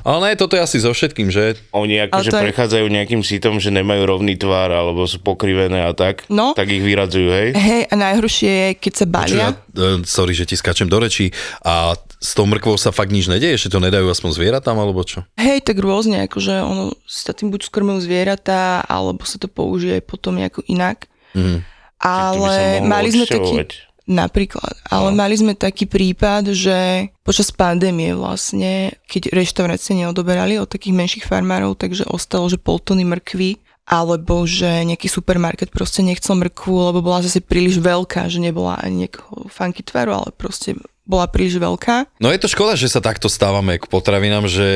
Ale 0.00 0.18
ne, 0.24 0.34
toto 0.34 0.56
je 0.56 0.64
asi 0.64 0.80
so 0.80 0.88
všetkým, 0.88 1.28
že? 1.28 1.60
Oni 1.70 2.00
akože 2.00 2.32
je- 2.32 2.40
prechádzajú 2.40 2.86
nejakým 2.88 3.20
sitom, 3.20 3.60
že 3.60 3.68
nemajú 3.68 4.08
rovný 4.08 4.34
tvár 4.34 4.72
alebo 4.72 5.04
sú 5.04 5.20
pokrivené 5.20 5.84
a 5.84 5.92
tak, 5.92 6.24
No. 6.26 6.56
tak 6.56 6.72
ich 6.72 6.80
vyradzujú, 6.80 7.28
hej? 7.28 7.48
hej, 7.52 7.82
a 7.84 7.94
najhoršie 7.94 8.48
je, 8.48 8.68
keď 8.80 8.92
sa 8.94 9.04
balia. 9.04 9.36
ja, 9.36 9.48
e, 9.76 10.00
sorry, 10.04 10.32
že 10.32 10.48
ti 10.48 10.54
skáčem 10.54 10.86
do 10.86 10.96
rečí. 10.96 11.28
A 11.60 11.92
s 12.16 12.32
tou 12.32 12.44
mrkvou 12.44 12.74
sa 12.74 12.90
fakt 12.90 13.12
nič 13.12 13.28
nedeje, 13.28 13.60
že 13.60 13.68
to 13.68 13.76
nedajú 13.76 14.08
aspoň 14.08 14.30
zvieratám, 14.32 14.74
alebo 14.74 15.04
čo? 15.04 15.22
Hej, 15.36 15.62
tak 15.62 15.76
rôzne, 15.76 16.24
akože 16.24 16.54
ono 16.56 16.96
sa 17.04 17.30
tým 17.30 17.52
buď 17.58 17.66
skrmujú 17.66 18.06
zvieratá, 18.06 18.86
alebo 18.86 19.26
sa 19.26 19.42
to 19.42 19.50
použije 19.50 19.98
potom 19.98 20.38
nejako 20.38 20.62
inak. 20.70 21.10
Mhm. 21.34 21.66
Ale 21.98 22.86
mali 22.86 23.10
sme 23.10 23.26
taký... 23.26 23.66
Napríklad, 24.08 24.72
ale 24.88 25.12
No. 25.12 25.20
mali 25.20 25.36
sme 25.36 25.52
taký 25.52 25.84
prípad, 25.84 26.56
že 26.56 27.12
počas 27.20 27.52
pandémie 27.52 28.16
vlastne, 28.16 28.96
keď 29.04 29.36
reštaurácie 29.36 30.00
neodoberali 30.00 30.56
od 30.56 30.64
takých 30.64 30.96
menších 30.96 31.24
farmárov, 31.28 31.76
takže 31.76 32.08
ostalo, 32.08 32.48
že 32.48 32.56
pol 32.56 32.80
tony 32.80 33.04
mrkvy, 33.04 33.60
alebo 33.84 34.48
že 34.48 34.64
nejaký 34.88 35.12
supermarket 35.12 35.68
proste 35.68 36.00
nechcel 36.00 36.40
mrkvu, 36.40 36.88
lebo 36.88 37.04
bola 37.04 37.20
zase 37.20 37.44
príliš 37.44 37.84
veľká, 37.84 38.32
že 38.32 38.40
nebola 38.40 38.80
ani 38.80 39.04
nejakého 39.04 39.52
funky 39.52 39.84
tvaru, 39.84 40.16
ale 40.24 40.32
proste 40.32 40.72
bola 41.08 41.24
príliš 41.24 41.56
veľká. 41.56 42.20
No 42.20 42.28
je 42.28 42.36
to 42.36 42.52
škoda, 42.52 42.76
že 42.76 42.92
sa 42.92 43.00
takto 43.00 43.32
stávame 43.32 43.80
k 43.80 43.88
potravinám, 43.88 44.44
že 44.44 44.68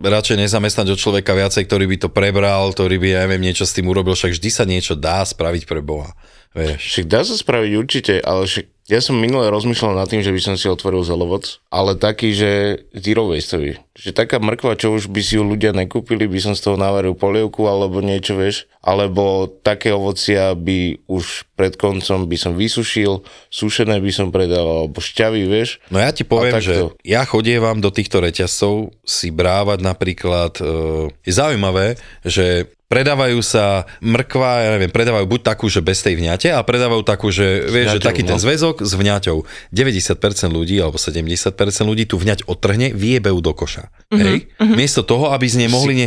radšej 0.00 0.40
nezamestnať 0.40 0.96
od 0.96 0.98
človeka 0.98 1.36
viacej, 1.36 1.68
ktorý 1.68 1.84
by 1.84 1.96
to 2.00 2.08
prebral, 2.08 2.72
ktorý 2.72 2.96
by, 2.96 3.08
ja 3.12 3.20
neviem, 3.28 3.44
niečo 3.44 3.68
s 3.68 3.76
tým 3.76 3.92
urobil, 3.92 4.16
však 4.16 4.40
vždy 4.40 4.50
sa 4.50 4.64
niečo 4.64 4.96
dá 4.96 5.20
spraviť 5.20 5.68
pre 5.68 5.84
Boha. 5.84 6.16
Vieš. 6.56 6.80
Však 6.80 7.06
dá 7.06 7.20
sa 7.22 7.36
spraviť 7.36 7.72
určite, 7.76 8.14
ale 8.24 8.48
však 8.48 8.66
ja 8.90 8.98
som 8.98 9.14
minule 9.14 9.46
rozmýšľal 9.54 9.94
nad 9.94 10.10
tým, 10.10 10.26
že 10.26 10.34
by 10.34 10.40
som 10.42 10.54
si 10.58 10.66
otvoril 10.66 11.06
zelovoc, 11.06 11.62
ale 11.70 11.94
taký, 11.94 12.34
že 12.34 12.50
zero 12.90 13.30
wasteový. 13.30 13.78
Že 13.94 14.10
taká 14.10 14.42
mrkva, 14.42 14.74
čo 14.74 14.90
už 14.90 15.06
by 15.06 15.22
si 15.22 15.38
ju 15.38 15.46
ľudia 15.46 15.70
nekúpili, 15.70 16.26
by 16.26 16.38
som 16.42 16.54
z 16.58 16.66
toho 16.66 16.74
navaril 16.74 17.14
polievku 17.14 17.70
alebo 17.70 18.02
niečo, 18.02 18.34
vieš. 18.34 18.66
Alebo 18.82 19.46
také 19.46 19.94
ovocia 19.94 20.58
by 20.58 21.06
už 21.06 21.46
pred 21.54 21.78
koncom 21.78 22.26
by 22.26 22.36
som 22.40 22.58
vysušil, 22.58 23.22
sušené 23.52 24.02
by 24.02 24.10
som 24.10 24.34
predával, 24.34 24.90
alebo 24.90 24.98
šťavy, 24.98 25.46
vieš. 25.46 25.78
No 25.94 26.02
ja 26.02 26.10
ti 26.10 26.26
poviem, 26.26 26.58
že 26.58 26.90
ja 27.06 27.22
chodievam 27.22 27.78
do 27.78 27.94
týchto 27.94 28.18
reťazcov 28.18 28.90
si 29.06 29.30
brávať 29.30 29.84
napríklad, 29.86 30.58
e, 30.58 31.12
je 31.22 31.32
zaujímavé, 31.36 32.00
že 32.26 32.66
predávajú 32.90 33.38
sa 33.38 33.86
mrkva, 34.02 34.66
ja 34.66 34.70
neviem, 34.74 34.90
predávajú 34.90 35.30
buď 35.30 35.40
takú, 35.46 35.70
že 35.70 35.78
bez 35.78 36.02
tej 36.02 36.18
vňate 36.18 36.50
a 36.50 36.58
predávajú 36.66 37.06
takú, 37.06 37.30
že 37.30 37.70
vieš, 37.70 38.02
že 38.02 38.02
taký 38.02 38.26
ten 38.26 38.34
no. 38.34 38.42
S 38.82 38.92
vňaťou. 38.96 39.44
90% 39.72 40.50
ľudí 40.50 40.76
alebo 40.80 40.96
70% 40.96 41.54
ľudí 41.86 42.04
tu 42.08 42.16
vňať 42.16 42.48
odtrhne, 42.48 42.92
vyjebejú 42.96 43.38
do 43.38 43.52
koša. 43.52 43.92
Hej? 44.10 44.50
Miesto 44.58 45.06
toho, 45.06 45.30
aby 45.30 45.46
z 45.46 45.64
nej 45.64 45.70
mohli... 45.70 46.06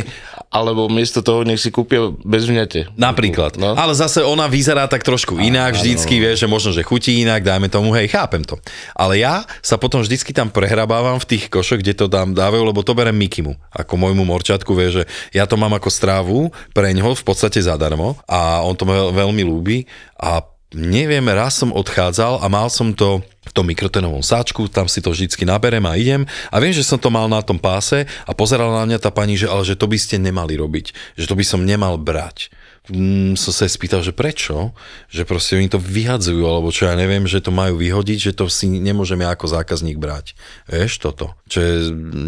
Alebo 0.54 0.86
miesto 0.86 1.24
toho 1.24 1.42
nech 1.42 1.58
si 1.58 1.74
kúpia 1.74 2.14
bez 2.22 2.46
vňate. 2.46 2.94
Napríklad. 2.94 3.58
No. 3.58 3.74
Ale 3.74 3.96
zase 3.96 4.22
ona 4.22 4.46
vyzerá 4.46 4.86
tak 4.86 5.02
trošku 5.02 5.40
inak 5.42 5.74
vždycky, 5.74 6.22
vieš, 6.22 6.46
že 6.46 6.48
možno, 6.50 6.70
že 6.70 6.86
chutí 6.86 7.24
inak, 7.26 7.42
dajme 7.42 7.66
tomu, 7.66 7.90
hej, 7.98 8.12
chápem 8.12 8.46
to. 8.46 8.60
Ale 8.94 9.18
ja 9.18 9.42
sa 9.64 9.74
potom 9.80 10.04
vždycky 10.04 10.30
tam 10.30 10.52
prehrabávam 10.52 11.18
v 11.18 11.26
tých 11.26 11.50
košoch, 11.50 11.82
kde 11.82 11.98
to 11.98 12.06
tam 12.06 12.36
dávajú, 12.36 12.62
lebo 12.62 12.86
to 12.86 12.94
berem 12.94 13.16
Mikimu, 13.18 13.58
ako 13.74 13.98
môjmu 13.98 14.22
morčatku, 14.22 14.70
vieš, 14.78 15.02
že 15.02 15.04
ja 15.34 15.48
to 15.48 15.58
mám 15.58 15.74
ako 15.74 15.90
strávu 15.90 16.38
pre 16.70 16.94
ňoho 16.94 17.18
v 17.18 17.24
podstate 17.26 17.58
zadarmo 17.58 18.14
a 18.30 18.62
on 18.62 18.78
to 18.78 18.86
veľ- 18.86 19.10
veľmi 19.10 19.42
ľúbi 19.42 19.90
a 20.20 20.53
neviem, 20.74 21.24
raz 21.30 21.56
som 21.56 21.70
odchádzal 21.70 22.42
a 22.42 22.46
mal 22.50 22.66
som 22.68 22.90
to 22.92 23.22
v 23.22 23.52
tom 23.54 23.70
mikrotenovom 23.70 24.20
sáčku, 24.20 24.66
tam 24.66 24.90
si 24.90 24.98
to 24.98 25.14
vždycky 25.14 25.46
naberem 25.46 25.86
a 25.86 25.94
idem 25.94 26.26
a 26.50 26.56
viem, 26.58 26.74
že 26.74 26.82
som 26.82 26.98
to 26.98 27.08
mal 27.08 27.30
na 27.30 27.40
tom 27.40 27.56
páse 27.56 28.04
a 28.26 28.30
pozerala 28.34 28.82
na 28.82 28.92
mňa 28.92 28.98
tá 28.98 29.14
pani, 29.14 29.38
že 29.38 29.46
ale 29.46 29.62
že 29.62 29.78
to 29.78 29.86
by 29.86 29.96
ste 29.96 30.18
nemali 30.18 30.58
robiť, 30.58 31.16
že 31.16 31.30
to 31.30 31.38
by 31.38 31.44
som 31.46 31.62
nemal 31.62 31.94
brať. 31.96 32.50
Mm, 32.84 33.32
som 33.40 33.48
sa 33.48 33.64
spýtal, 33.64 34.04
že 34.04 34.12
prečo, 34.12 34.76
že 35.08 35.24
proste 35.24 35.56
oni 35.56 35.72
to 35.72 35.80
vyhadzujú, 35.80 36.44
alebo 36.44 36.68
čo 36.68 36.84
ja 36.84 36.92
neviem, 36.92 37.24
že 37.24 37.40
to 37.40 37.48
majú 37.48 37.80
vyhodiť, 37.80 38.18
že 38.28 38.32
to 38.36 38.44
si 38.52 38.68
nemôžem 38.68 39.24
ja 39.24 39.32
ako 39.32 39.48
zákazník 39.48 39.96
brať. 39.96 40.36
Vieš 40.68 41.00
toto, 41.00 41.32
čo 41.48 41.64
je 41.64 41.74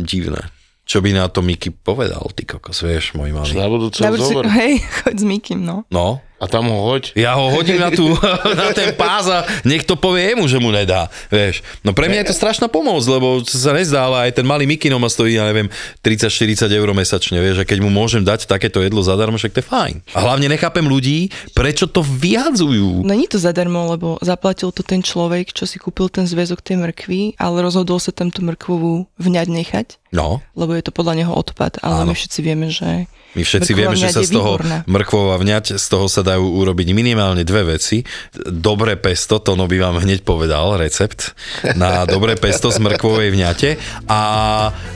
divné. 0.08 0.48
Čo 0.86 1.02
by 1.02 1.12
na 1.12 1.26
to 1.26 1.42
Miky 1.42 1.74
povedal, 1.74 2.22
ty 2.32 2.46
kokos, 2.46 2.78
vieš, 2.86 3.18
môj 3.18 3.34
malý. 3.34 3.52
Na 3.52 3.68
budúce 3.68 4.32
hej, 4.54 4.80
choď 5.02 5.16
s 5.18 5.24
Mikim, 5.26 5.60
no. 5.60 5.82
No, 5.92 6.24
A 6.36 6.44
tam 6.44 6.68
ho 6.68 6.92
hoď. 6.92 7.16
ja 7.16 7.32
ho 7.32 7.48
hodím 7.48 7.80
na, 7.80 7.88
tú, 7.88 8.12
na 8.60 8.68
ten 8.76 8.92
pás 8.92 9.24
a 9.24 9.48
nech 9.64 9.88
to 9.88 9.96
povie 9.96 10.36
jemu, 10.36 10.44
že 10.44 10.60
mu 10.60 10.68
nedá. 10.68 11.08
Vieš. 11.32 11.64
No 11.80 11.96
pre 11.96 12.12
mňa 12.12 12.24
je 12.24 12.28
to 12.28 12.36
strašná 12.36 12.68
pomoc, 12.68 13.00
lebo 13.08 13.40
sa 13.40 13.72
nezdá, 13.72 14.04
ale 14.04 14.28
aj 14.28 14.36
ten 14.36 14.44
malý 14.44 14.68
Mikino 14.68 15.00
ma 15.00 15.08
stojí, 15.08 15.40
ja 15.40 15.48
neviem, 15.48 15.72
30-40 16.04 16.68
eur 16.68 16.88
mesačne, 16.92 17.40
vieš, 17.40 17.64
a 17.64 17.64
keď 17.64 17.80
mu 17.80 17.88
môžem 17.88 18.20
dať 18.20 18.44
takéto 18.44 18.84
jedlo 18.84 19.00
zadarmo, 19.00 19.40
však 19.40 19.56
to 19.56 19.60
je 19.64 19.66
fajn. 19.66 19.96
A 20.12 20.18
hlavne 20.20 20.52
nechápem 20.52 20.84
ľudí, 20.84 21.32
prečo 21.56 21.88
to 21.88 22.04
vyhadzujú. 22.04 23.00
Není 23.08 23.32
to 23.32 23.40
zadarmo, 23.40 23.88
lebo 23.96 24.20
zaplatil 24.20 24.68
to 24.76 24.84
ten 24.84 25.00
človek, 25.00 25.56
čo 25.56 25.64
si 25.64 25.80
kúpil 25.80 26.12
ten 26.12 26.28
zväzok 26.28 26.60
tej 26.60 26.76
mrkvy, 26.76 27.40
ale 27.40 27.64
rozhodol 27.64 27.96
sa 27.96 28.12
tam 28.12 28.28
tú 28.28 28.44
mrkvovú 28.44 29.08
vňať 29.16 29.46
nechať, 29.48 29.88
No, 30.16 30.40
lebo 30.56 30.72
je 30.72 30.80
to 30.80 30.96
podľa 30.96 31.18
neho 31.18 31.32
odpad. 31.34 31.82
Ale 31.84 32.06
Áno. 32.06 32.10
my 32.10 32.14
všetci 32.16 32.40
vieme, 32.40 32.72
že 32.72 33.04
my 33.36 33.42
všetci 33.44 33.72
vieme, 33.76 33.92
že 34.00 34.08
sa 34.08 34.24
z 34.24 34.32
toho 34.32 34.56
mrkvová 34.88 35.36
vňať, 35.36 35.76
z 35.76 35.86
toho 35.92 36.08
sa 36.08 36.24
dajú 36.26 36.42
urobiť 36.42 36.90
minimálne 36.90 37.46
dve 37.46 37.78
veci. 37.78 38.02
Dobré 38.50 38.98
pesto, 38.98 39.38
to 39.38 39.54
no 39.54 39.70
by 39.70 39.78
vám 39.78 40.02
hneď 40.02 40.26
povedal 40.26 40.74
recept 40.74 41.38
na 41.78 42.02
dobré 42.02 42.34
pesto 42.34 42.74
z 42.74 42.82
mrkvovej 42.82 43.30
vňate 43.30 43.70
a 44.10 44.20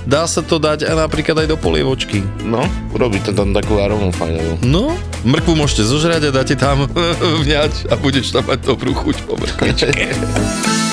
dá 0.03 0.27
sa 0.27 0.43
to 0.43 0.59
dať 0.59 0.91
aj 0.91 0.97
napríklad 0.99 1.47
aj 1.47 1.49
do 1.55 1.57
polievočky. 1.57 2.27
No, 2.43 2.67
urobí 2.91 3.23
to 3.23 3.31
tam 3.31 3.55
takú 3.55 3.79
aromu 3.79 4.11
fajnovú. 4.11 4.59
No, 4.67 4.99
mrkvu 5.23 5.55
môžete 5.55 5.87
zožrať 5.87 6.29
a 6.29 6.35
dáte 6.35 6.59
tam 6.59 6.91
vňať 7.47 7.87
a 7.87 7.95
budeš 7.95 8.35
tam 8.35 8.51
mať 8.51 8.67
dobrú 8.67 8.91
chuť 8.91 9.17
po 9.31 9.39
mrkvičke. 9.39 9.95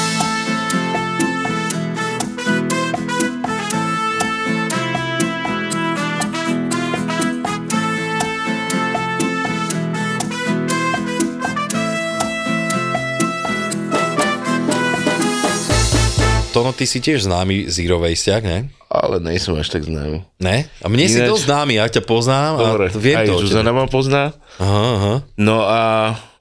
Tono, 16.58 16.74
ty 16.74 16.90
si 16.90 16.98
tiež 16.98 17.30
známy 17.30 17.70
Zero 17.70 18.02
Wasteák, 18.02 18.42
ne? 18.42 18.74
Ale 18.90 19.22
nejsem 19.22 19.54
až 19.54 19.70
tak 19.70 19.86
známy. 19.86 20.26
Ne? 20.42 20.66
A 20.82 20.88
mne 20.90 21.06
si 21.06 21.22
Ináč- 21.22 21.38
dosť 21.38 21.44
známy, 21.46 21.74
ja 21.78 21.86
ťa 21.86 22.02
poznám 22.02 22.54
Dobre, 22.58 22.88
a 22.90 22.98
viem 22.98 23.18
aj 23.20 23.28
to 23.30 23.34
tebe. 23.38 23.44
Zuzana 23.46 23.72
ma 23.76 23.86
pozná. 23.86 24.34
Aha, 24.58 24.86
aha. 24.98 25.16
No 25.38 25.62
a 25.70 25.82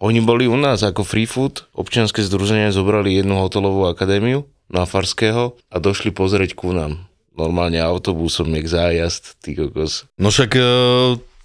oni 0.01 0.25
boli 0.25 0.49
u 0.49 0.57
nás 0.57 0.81
ako 0.81 1.05
Free 1.05 1.29
Food, 1.29 1.69
občianske 1.77 2.25
združenie 2.25 2.73
zobrali 2.73 3.13
jednu 3.21 3.37
hotelovú 3.37 3.85
akadémiu 3.85 4.49
na 4.73 4.89
Farského 4.89 5.59
a 5.69 5.77
došli 5.77 6.17
pozrieť 6.17 6.57
ku 6.57 6.73
nám. 6.73 7.05
Normálne 7.37 7.77
autobusom, 7.85 8.49
jak 8.57 8.65
zájazd, 8.65 9.45
ty 9.45 9.53
kokos. 9.53 10.09
No 10.17 10.33
však 10.33 10.57
e, 10.57 10.65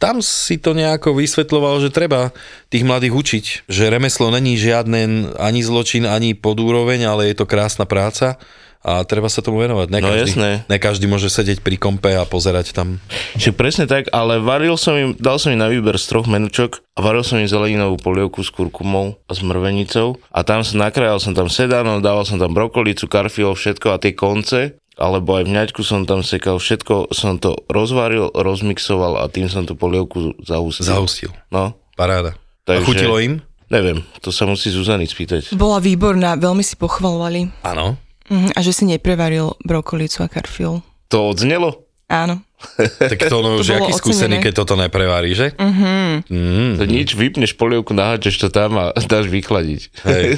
tam 0.02 0.18
si 0.26 0.58
to 0.58 0.74
nejako 0.74 1.14
vysvetloval, 1.14 1.78
že 1.78 1.94
treba 1.94 2.34
tých 2.74 2.82
mladých 2.82 3.14
učiť, 3.14 3.46
že 3.70 3.94
remeslo 3.94 4.34
není 4.34 4.58
žiadny 4.58 5.38
ani 5.38 5.62
zločin, 5.62 6.10
ani 6.10 6.34
podúroveň, 6.34 7.06
ale 7.06 7.30
je 7.30 7.38
to 7.38 7.46
krásna 7.46 7.86
práca 7.86 8.42
a 8.82 9.06
treba 9.06 9.30
sa 9.30 9.46
tomu 9.46 9.62
venovať. 9.62 9.94
Ne 9.94 10.02
No 10.02 10.10
každý, 10.10 10.34
jasné. 10.34 10.50
ne 10.66 10.78
každý 10.82 11.06
môže 11.06 11.30
sedieť 11.30 11.62
pri 11.62 11.78
kompe 11.78 12.18
a 12.18 12.26
pozerať 12.26 12.74
tam. 12.74 12.98
Že 13.38 13.54
presne 13.54 13.86
tak, 13.86 14.10
ale 14.10 14.42
varil 14.42 14.74
som 14.74 14.98
im, 14.98 15.14
dal 15.22 15.38
som 15.38 15.54
im 15.54 15.62
na 15.62 15.70
výber 15.70 16.02
z 16.02 16.10
troch 16.10 16.26
menučok 16.26 16.82
a 16.98 17.00
varil 17.06 17.22
som 17.22 17.38
im 17.38 17.46
zeleninovú 17.46 18.02
polievku 18.02 18.42
s 18.42 18.50
kurkumou 18.50 19.22
a 19.30 19.32
s 19.38 19.46
mrvenicou 19.46 20.18
a 20.34 20.42
tam 20.42 20.66
som 20.66 20.82
nakrájal 20.82 21.22
som 21.22 21.38
tam 21.38 21.46
sedano, 21.46 22.02
dával 22.02 22.26
som 22.26 22.42
tam 22.42 22.58
brokolicu, 22.58 23.06
karfiol, 23.06 23.54
všetko 23.54 23.88
a 23.94 24.02
tie 24.02 24.18
konce 24.18 24.82
alebo 25.02 25.34
aj 25.34 25.44
vňaťku 25.44 25.82
som 25.82 26.06
tam 26.06 26.22
sekal, 26.22 26.56
všetko 26.56 27.10
som 27.10 27.36
to 27.36 27.58
rozvaril, 27.68 28.30
rozmixoval 28.30 29.18
a 29.18 29.26
tým 29.26 29.48
som 29.48 29.66
tú 29.66 29.74
polievku 29.74 30.38
zahustil. 30.40 30.86
Zahustil. 30.86 31.32
No, 31.50 31.74
Paráda. 31.94 32.38
Takže- 32.64 32.78
A 32.78 32.86
chutilo 32.86 33.18
im? 33.18 33.42
neviem, 33.68 34.06
to 34.20 34.30
sa 34.30 34.46
musí 34.46 34.70
Zuzany 34.70 35.04
spýtať. 35.04 35.52
bola 35.54 35.80
výborná, 35.80 36.36
veľmi 36.36 36.62
si 36.62 36.76
pochvalovali. 36.76 37.50
Áno. 37.62 37.98
Mhm, 38.28 38.54
a 38.54 38.60
že 38.60 38.72
si 38.72 38.86
neprevaril 38.86 39.58
brokolicu 39.60 40.22
a 40.22 40.30
karfiol. 40.30 40.80
To 41.10 41.28
odznelo? 41.28 41.84
Áno. 42.08 42.40
Tak 43.02 43.18
to, 43.26 43.42
no, 43.42 43.58
To 43.58 43.66
že 43.66 43.74
aký 43.74 43.92
skúsený, 43.92 44.38
keď 44.38 44.54
toto 44.54 44.78
neprevarí, 44.78 45.34
že? 45.34 45.58
Mm, 45.58 46.78
To 46.78 46.86
nič, 46.86 47.12
vypneš 47.12 47.58
polievku, 47.58 47.92
naháčeš 47.92 48.38
to 48.38 48.48
tam 48.48 48.78
a 48.78 48.94
dáš 49.02 49.26
vychladiť. 49.28 49.82
hej. 50.06 50.38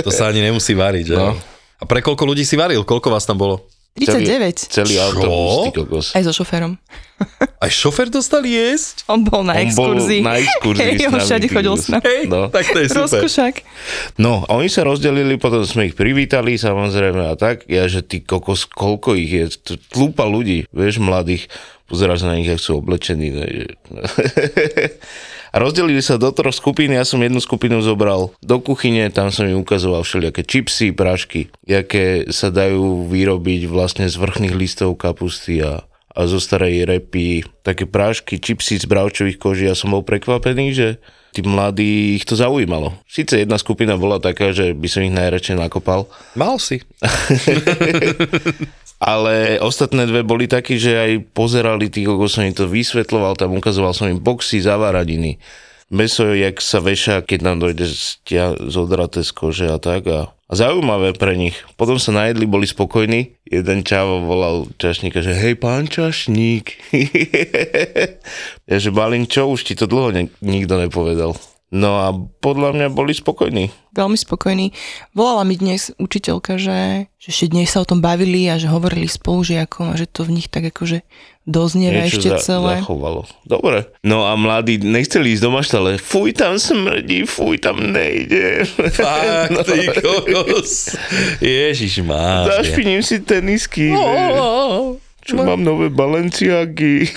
To 0.00 0.10
sa 0.10 0.30
ani 0.30 0.40
nemusí 0.40 0.72
variť, 0.72 1.04
že? 1.10 1.16
No. 1.16 1.34
A 1.76 1.84
pre 1.84 1.98
koľko 1.98 2.24
ľudí 2.24 2.42
si 2.42 2.54
varil? 2.54 2.82
Koľko 2.82 3.08
vás 3.08 3.22
tam 3.22 3.36
bolo? 3.36 3.64
39. 3.94 4.74
Celý 4.74 4.98
Čo? 4.98 5.06
autobus, 5.06 5.54
ty 5.54 5.70
kokos. 5.72 6.06
Aj 6.12 6.22
so 6.22 6.34
šoférom. 6.34 6.74
Aj 7.62 7.70
šofer 7.70 8.10
dostali 8.10 8.50
jesť? 8.50 9.06
On 9.06 9.22
bol 9.22 9.46
na 9.46 9.54
On 9.54 9.70
bol 9.70 9.94
exkurzii. 9.94 10.18
na 10.18 10.34
exkurzii 10.34 10.82
Hej, 10.98 11.06
on 11.06 11.14
všade 11.16 11.46
chodil 11.46 11.74
s 11.74 11.86
nami. 11.86 12.02
Hej, 12.02 12.22
No. 12.26 12.50
tak 12.50 12.66
to 12.66 12.82
je 12.82 12.90
super. 12.90 13.22
Rozkošák. 13.22 13.54
No, 14.18 14.42
a 14.42 14.50
oni 14.52 14.66
sa 14.66 14.82
rozdelili, 14.82 15.38
potom 15.38 15.62
sme 15.62 15.86
ich 15.86 15.94
privítali, 15.94 16.58
samozrejme 16.58 17.22
a 17.22 17.34
tak. 17.34 17.70
Ja, 17.70 17.86
že 17.86 18.02
ty 18.02 18.18
kokos, 18.18 18.66
koľko 18.66 19.14
ich 19.14 19.30
je? 19.30 19.44
T- 19.54 19.78
Tlúpa 19.88 20.26
ľudí, 20.26 20.66
vieš, 20.68 20.98
mladých. 20.98 21.46
Pozeráš 21.84 22.24
na 22.24 22.34
nich, 22.34 22.48
ak 22.48 22.58
sú 22.58 22.78
oblečení. 22.78 23.28
Ne? 23.30 23.44
že- 23.44 23.76
A 25.54 25.62
rozdelili 25.62 26.02
sa 26.02 26.18
do 26.18 26.34
troch 26.34 26.50
skupín, 26.50 26.90
ja 26.90 27.06
som 27.06 27.22
jednu 27.22 27.38
skupinu 27.38 27.78
zobral 27.78 28.34
do 28.42 28.58
kuchyne, 28.58 29.06
tam 29.14 29.30
som 29.30 29.46
im 29.46 29.62
ukazoval 29.62 30.02
všelijaké 30.02 30.42
čipsy, 30.42 30.90
prášky, 30.90 31.46
jaké 31.62 32.26
sa 32.34 32.50
dajú 32.50 33.06
vyrobiť 33.06 33.70
vlastne 33.70 34.10
z 34.10 34.18
vrchných 34.18 34.50
listov 34.50 34.98
kapusty 34.98 35.62
a, 35.62 35.86
a 36.10 36.20
zo 36.26 36.42
starej 36.42 36.82
repy, 36.90 37.46
také 37.62 37.86
prášky, 37.86 38.42
čipsy 38.42 38.82
z 38.82 38.90
bravčových 38.90 39.38
koží. 39.38 39.70
Ja 39.70 39.78
som 39.78 39.94
bol 39.94 40.02
prekvapený, 40.02 40.74
že 40.74 40.98
tí 41.30 41.46
mladí 41.46 42.18
ich 42.18 42.26
to 42.26 42.34
zaujímalo. 42.34 42.98
Sice 43.06 43.38
jedna 43.38 43.54
skupina 43.54 43.94
bola 43.94 44.18
taká, 44.18 44.50
že 44.50 44.74
by 44.74 44.88
som 44.90 45.06
ich 45.06 45.14
najradšej 45.14 45.54
nakopal, 45.54 46.10
Mal 46.34 46.58
si. 46.58 46.82
ale 49.02 49.58
ostatné 49.60 50.06
dve 50.06 50.22
boli 50.22 50.46
takí, 50.48 50.78
že 50.78 50.94
aj 50.94 51.12
pozerali 51.34 51.90
tých, 51.90 52.08
ako 52.08 52.26
som 52.30 52.46
im 52.46 52.54
to 52.54 52.70
vysvetloval, 52.70 53.36
tam 53.36 53.56
ukazoval 53.58 53.92
som 53.92 54.08
im 54.08 54.22
boxy, 54.22 54.62
zavaradiny, 54.62 55.36
meso, 55.92 56.32
jak 56.32 56.58
sa 56.58 56.80
veša, 56.80 57.22
keď 57.22 57.38
nám 57.44 57.56
dojde 57.62 57.86
stia, 57.86 58.56
zodraté 58.58 59.22
z 59.22 59.30
kože 59.30 59.66
a 59.68 59.78
tak 59.78 60.08
a, 60.08 60.32
a 60.32 60.52
zaujímavé 60.52 61.14
pre 61.14 61.36
nich. 61.36 61.54
Potom 61.78 62.00
sa 62.00 62.10
najedli, 62.10 62.48
boli 62.48 62.66
spokojní. 62.66 63.36
Jeden 63.46 63.86
čavo 63.86 64.24
volal 64.24 64.66
čašníka, 64.80 65.20
že 65.20 65.36
hej, 65.36 65.54
pán 65.60 65.86
čašník. 65.86 66.74
ja 68.70 68.76
že 68.80 68.90
Balin, 68.90 69.28
čo 69.28 69.52
už 69.52 69.62
ti 69.68 69.74
to 69.76 69.86
dlho 69.86 70.10
ne- 70.10 70.32
nikto 70.42 70.80
nepovedal. 70.80 71.36
No 71.74 71.98
a 71.98 72.14
podľa 72.38 72.70
mňa 72.70 72.86
boli 72.88 73.10
spokojní. 73.10 73.66
Veľmi 73.90 74.14
spokojný. 74.14 74.70
Volala 75.10 75.42
mi 75.42 75.54
dnes 75.54 75.90
učiteľka, 75.96 76.54
že, 76.54 77.10
že 77.14 77.28
ešte 77.28 77.50
dnes 77.50 77.66
sa 77.66 77.82
o 77.82 77.88
tom 77.88 77.98
bavili 77.98 78.46
a 78.46 78.54
že 78.54 78.66
hovorili 78.66 79.04
spolužiakom 79.04 79.90
a 79.90 79.98
že 79.98 80.06
to 80.06 80.22
v 80.22 80.38
nich 80.38 80.46
tak 80.46 80.64
akože 80.64 81.02
doznieva 81.42 82.00
Niečo 82.00 82.16
ešte 82.16 82.28
za- 82.30 82.38
celé. 82.40 82.78
zachovalo. 82.78 83.26
Dobre. 83.42 83.90
No 84.00 84.24
a 84.24 84.34
mladí 84.34 84.78
nechceli 84.78 85.34
ísť 85.34 85.42
do 85.42 85.50
maštale. 85.50 85.90
Fuj, 85.96 86.30
tam 86.32 86.56
smrdí, 86.56 87.22
fuj, 87.24 87.58
tam 87.58 87.82
nejde. 87.84 88.70
Fakt, 88.94 89.58
ty 89.66 89.90
kokos. 89.94 90.94
Ježiš 91.38 92.00
má. 92.00 92.46
Zašpiním 92.48 93.02
si 93.02 93.18
tenisky. 93.18 93.90
No. 93.90 94.96
Čo 95.24 95.40
mám 95.40 95.64
nové 95.64 95.88
balenciagy. 95.88 97.08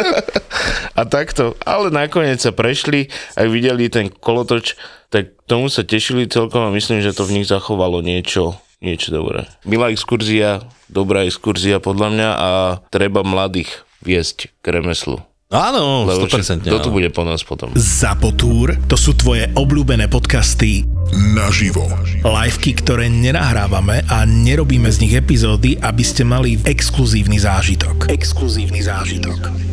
a 1.00 1.02
takto. 1.08 1.56
Ale 1.64 1.88
nakoniec 1.88 2.44
sa 2.44 2.52
prešli, 2.52 3.08
ak 3.34 3.48
videli 3.48 3.88
ten 3.88 4.12
kolotoč, 4.12 4.76
tak 5.08 5.32
tomu 5.48 5.72
sa 5.72 5.80
tešili 5.80 6.28
celkom 6.28 6.68
a 6.68 6.74
myslím, 6.76 7.00
že 7.00 7.16
to 7.16 7.24
v 7.24 7.40
nich 7.40 7.48
zachovalo 7.48 8.04
niečo, 8.04 8.60
niečo 8.84 9.16
dobré. 9.16 9.48
Milá 9.64 9.88
exkurzia, 9.88 10.68
dobrá 10.92 11.24
exkurzia 11.24 11.80
podľa 11.80 12.08
mňa 12.12 12.30
a 12.36 12.50
treba 12.92 13.24
mladých 13.24 13.86
viesť 14.04 14.52
k 14.60 14.76
remeslu. 14.76 15.24
Áno, 15.46 16.10
Lebo 16.10 16.26
100%. 16.26 16.66
kto 16.66 16.78
tu 16.82 16.90
bude 16.90 17.06
po 17.14 17.22
nás 17.22 17.46
potom? 17.46 17.70
Zapotúr, 17.78 18.74
to 18.90 18.98
sú 18.98 19.14
tvoje 19.14 19.46
obľúbené 19.54 20.10
podcasty 20.10 20.82
naživo. 21.14 21.86
Liveky, 22.24 22.78
ktoré 22.82 23.06
nenahrávame 23.06 24.02
a 24.10 24.26
nerobíme 24.26 24.90
z 24.90 25.06
nich 25.06 25.14
epizódy, 25.14 25.78
aby 25.78 26.02
ste 26.02 26.26
mali 26.26 26.58
exkluzívny 26.64 27.38
zážitok. 27.38 28.10
Exkluzívny 28.10 28.82
zážitok. 28.82 29.66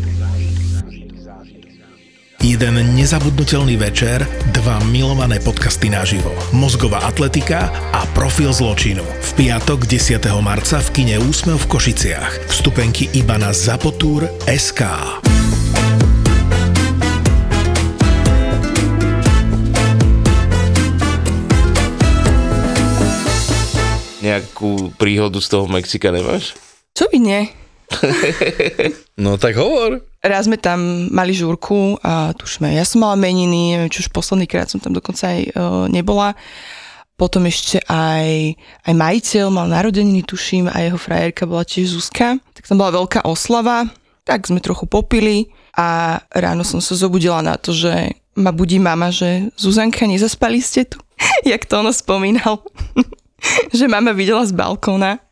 Jeden 2.44 2.76
nezabudnutelný 3.00 3.80
večer, 3.80 4.28
dva 4.52 4.76
milované 4.92 5.40
podcasty 5.40 5.88
naživo. 5.88 6.28
Mozgová 6.52 7.00
atletika 7.08 7.72
a 7.96 8.04
profil 8.12 8.52
zločinu. 8.52 9.00
V 9.00 9.30
piatok 9.40 9.88
10. 9.88 10.20
marca 10.44 10.84
v 10.84 10.90
kine 10.92 11.16
Úsmev 11.24 11.64
v 11.64 11.72
Košiciach. 11.72 12.52
Vstupenky 12.52 13.08
iba 13.16 13.40
na 13.40 13.56
Zapotúr 13.56 14.28
SK. 14.44 14.84
Nejakú 24.24 24.96
príhodu 24.96 25.36
z 25.44 25.48
toho 25.52 25.68
Mexika 25.68 26.08
nemáš? 26.08 26.56
Čo 26.96 27.12
by 27.12 27.18
nie? 27.20 27.42
No 29.14 29.38
tak 29.38 29.60
hovor. 29.60 30.02
Raz 30.24 30.48
sme 30.48 30.58
tam 30.58 31.12
mali 31.12 31.36
žúrku 31.36 32.00
a 32.02 32.32
tušme, 32.34 32.72
ja 32.72 32.88
som 32.88 33.04
mala 33.04 33.20
meniny, 33.20 33.76
neviem, 33.76 33.92
či 33.92 34.08
už 34.08 34.10
posledný 34.10 34.48
krát 34.48 34.72
som 34.72 34.80
tam 34.80 34.96
dokonca 34.96 35.30
aj 35.30 35.40
uh, 35.54 35.86
nebola. 35.92 36.34
Potom 37.14 37.46
ešte 37.46 37.84
aj, 37.86 38.58
aj 38.88 38.94
majiteľ 38.96 39.46
mal 39.54 39.68
narodeniny, 39.70 40.26
tuším, 40.26 40.72
a 40.72 40.82
jeho 40.82 40.98
frajerka 40.98 41.46
bola 41.46 41.62
tiež 41.62 41.94
Zuzka. 41.94 42.42
Tak 42.58 42.66
tam 42.66 42.82
bola 42.82 43.04
veľká 43.04 43.28
oslava, 43.28 43.86
tak 44.26 44.48
sme 44.50 44.64
trochu 44.64 44.90
popili 44.90 45.54
a 45.78 46.18
ráno 46.34 46.66
som 46.66 46.82
sa 46.82 46.98
zobudila 46.98 47.44
na 47.46 47.60
to, 47.60 47.70
že 47.70 48.18
ma 48.34 48.50
budí 48.50 48.82
mama, 48.82 49.14
že 49.14 49.54
Zuzanka, 49.60 50.10
nezaspali 50.10 50.58
ste 50.58 50.90
tu? 50.90 50.98
Jak 51.46 51.70
to 51.70 51.86
ono 51.86 51.94
spomínal, 51.94 52.66
že 53.78 53.86
mama 53.88 54.12
videla 54.12 54.44
z 54.44 54.54
balkóna. 54.54 55.20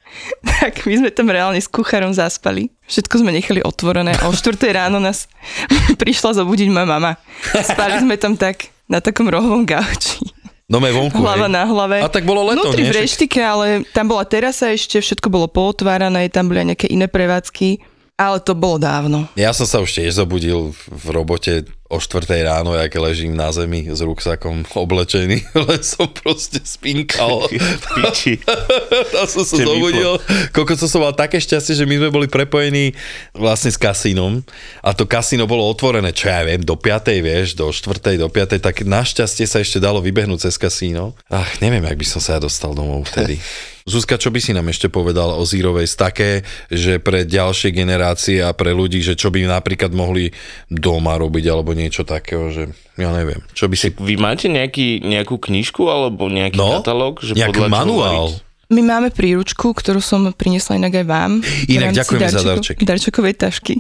Tak 0.62 0.84
my 0.84 0.94
sme 1.00 1.10
tam 1.10 1.32
reálne 1.32 1.58
s 1.58 1.72
kucharom 1.72 2.12
zaspali. 2.12 2.68
Všetko 2.84 3.24
sme 3.24 3.32
nechali 3.32 3.64
otvorené 3.64 4.12
o 4.28 4.36
4 4.36 4.60
ráno 4.76 5.00
nás 5.00 5.32
prišla 6.02 6.36
zobudiť 6.36 6.68
moja 6.68 6.84
mama. 6.86 7.16
Spali 7.56 8.04
sme 8.04 8.20
tam 8.20 8.36
tak 8.36 8.70
na 8.92 9.00
takom 9.00 9.32
rohovom 9.32 9.64
gauči. 9.64 10.20
No 10.68 10.80
me 10.80 10.92
vonku, 10.92 11.16
Hlava 11.20 11.48
hej. 11.48 11.56
na 11.56 11.64
hlave. 11.68 12.00
A 12.00 12.08
tak 12.08 12.24
bolo 12.24 12.48
leto, 12.48 12.64
Vnútri 12.64 12.88
nie? 12.88 12.92
v 12.92 13.04
reštike, 13.04 13.40
ale 13.44 13.84
tam 13.92 14.08
bola 14.08 14.24
terasa 14.24 14.72
ešte, 14.72 15.04
všetko 15.04 15.28
bolo 15.28 15.48
pootvárané, 15.52 16.32
tam 16.32 16.48
boli 16.48 16.64
aj 16.64 16.68
nejaké 16.76 16.88
iné 16.88 17.12
prevádzky, 17.12 17.84
ale 18.16 18.40
to 18.40 18.56
bolo 18.56 18.80
dávno. 18.80 19.28
Ja 19.36 19.52
som 19.52 19.68
sa 19.68 19.84
už 19.84 19.92
tiež 19.92 20.16
zobudil 20.16 20.72
v 20.88 21.06
robote 21.12 21.68
o 21.92 22.00
4 22.00 22.24
ráno, 22.48 22.72
jak 22.74 22.96
ležím 22.96 23.36
na 23.36 23.52
zemi 23.52 23.92
s 23.92 24.00
ruksakom 24.00 24.64
oblečený, 24.88 25.44
len 25.52 25.82
som 25.84 26.08
proste 26.08 26.64
spinkal. 26.64 27.52
Piči. 28.00 28.40
Tam 29.14 29.28
som 29.28 29.44
sa 29.44 29.60
zobudil. 29.60 30.16
Koľko 30.56 30.80
som 30.80 31.04
mal 31.04 31.12
také 31.12 31.44
šťastie, 31.44 31.76
že 31.76 31.84
my 31.84 32.00
sme 32.00 32.10
boli 32.10 32.28
prepojení 32.32 32.96
vlastne 33.36 33.70
s 33.70 33.78
kasínom 33.78 34.40
a 34.80 34.96
to 34.96 35.04
kasíno 35.04 35.44
bolo 35.44 35.68
otvorené, 35.68 36.16
čo 36.16 36.32
ja 36.32 36.48
viem, 36.48 36.64
do 36.64 36.80
5. 36.80 37.12
vieš, 37.20 37.60
do 37.60 37.68
4. 37.68 38.16
do 38.16 38.32
5. 38.32 38.64
tak 38.64 38.88
našťastie 38.88 39.44
sa 39.44 39.60
ešte 39.60 39.84
dalo 39.84 40.00
vybehnúť 40.00 40.48
cez 40.48 40.56
kasíno. 40.56 41.12
Ach, 41.28 41.52
neviem, 41.60 41.84
jak 41.84 42.00
by 42.00 42.08
som 42.08 42.24
sa 42.24 42.40
ja 42.40 42.42
dostal 42.42 42.72
domov 42.72 43.12
vtedy. 43.12 43.44
Zuzka, 43.82 44.22
čo 44.22 44.30
by 44.30 44.38
si 44.38 44.54
nám 44.54 44.70
ešte 44.70 44.94
povedal 44.94 45.34
o 45.34 45.42
Zero 45.42 45.74
Waste 45.74 45.98
také, 45.98 46.32
že 46.70 47.02
pre 47.02 47.26
ďalšie 47.26 47.74
generácie 47.74 48.38
a 48.46 48.54
pre 48.54 48.78
ľudí, 48.78 49.02
že 49.02 49.18
čo 49.18 49.34
by 49.34 49.42
napríklad 49.50 49.90
mohli 49.90 50.30
doma 50.70 51.18
robiť 51.18 51.46
alebo 51.50 51.74
niečo 51.82 52.06
takého, 52.06 52.54
že 52.54 52.70
ja 52.96 53.10
neviem. 53.10 53.42
Čo 53.58 53.66
by 53.66 53.76
si... 53.76 53.90
Vy 53.90 54.16
máte 54.22 54.46
nejaký, 54.46 55.02
nejakú 55.02 55.42
knižku 55.42 55.90
alebo 55.90 56.30
nejaký 56.30 56.62
No, 56.62 56.80
katalóg? 56.80 57.26
Že 57.26 57.42
nejaký 57.42 57.58
podľa 57.58 57.70
manuál. 57.74 58.26
My 58.72 58.80
máme 58.80 59.12
príručku, 59.12 59.76
ktorú 59.76 60.00
som 60.00 60.32
priniesla 60.32 60.80
inak 60.80 61.04
aj 61.04 61.06
vám. 61.10 61.32
Inak 61.68 61.92
rámci 61.92 62.00
ďakujeme 62.00 62.30
za 62.32 62.42
darčeky. 62.48 62.82
Darčekovej 62.88 63.36
tašky. 63.36 63.76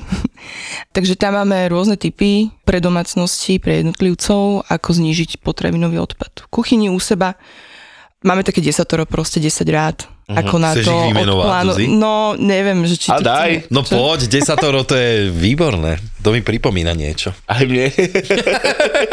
Takže 0.95 1.15
tam 1.15 1.39
máme 1.39 1.71
rôzne 1.71 1.95
typy 1.95 2.51
pre 2.67 2.83
domácnosti, 2.83 3.55
pre 3.63 3.79
jednotlivcov, 3.79 4.67
ako 4.67 4.89
znížiť 4.91 5.39
potravinový 5.39 5.95
odpad. 5.95 6.43
V 6.43 6.47
kuchyni 6.51 6.91
u 6.91 6.99
seba 6.99 7.39
máme 8.21 8.41
také 8.41 8.59
desatoro, 8.59 9.03
proste 9.03 9.37
10 9.37 9.65
rád. 9.67 9.97
Ako 10.25 10.55
na. 10.55 10.71
Chceš 10.71 10.87
to 10.87 10.95
ich 10.95 11.11
vymenovať, 11.11 11.43
odplánu- 11.43 11.75
Zuzi? 11.75 11.85
No, 11.91 12.15
neviem, 12.33 12.79
že 12.81 12.95
či 12.95 13.07
A 13.11 13.19
to 13.19 13.23
daj. 13.25 13.51
chceme- 13.59 13.67
No 13.67 13.79
čo? 13.81 13.91
poď, 13.93 14.19
desatoro, 14.31 14.79
to 14.81 14.95
je 14.95 15.27
výborné. 15.27 15.99
To 16.21 16.31
mi 16.31 16.39
pripomína 16.39 16.95
niečo. 16.95 17.35
Aj 17.45 17.59
mne. 17.61 17.91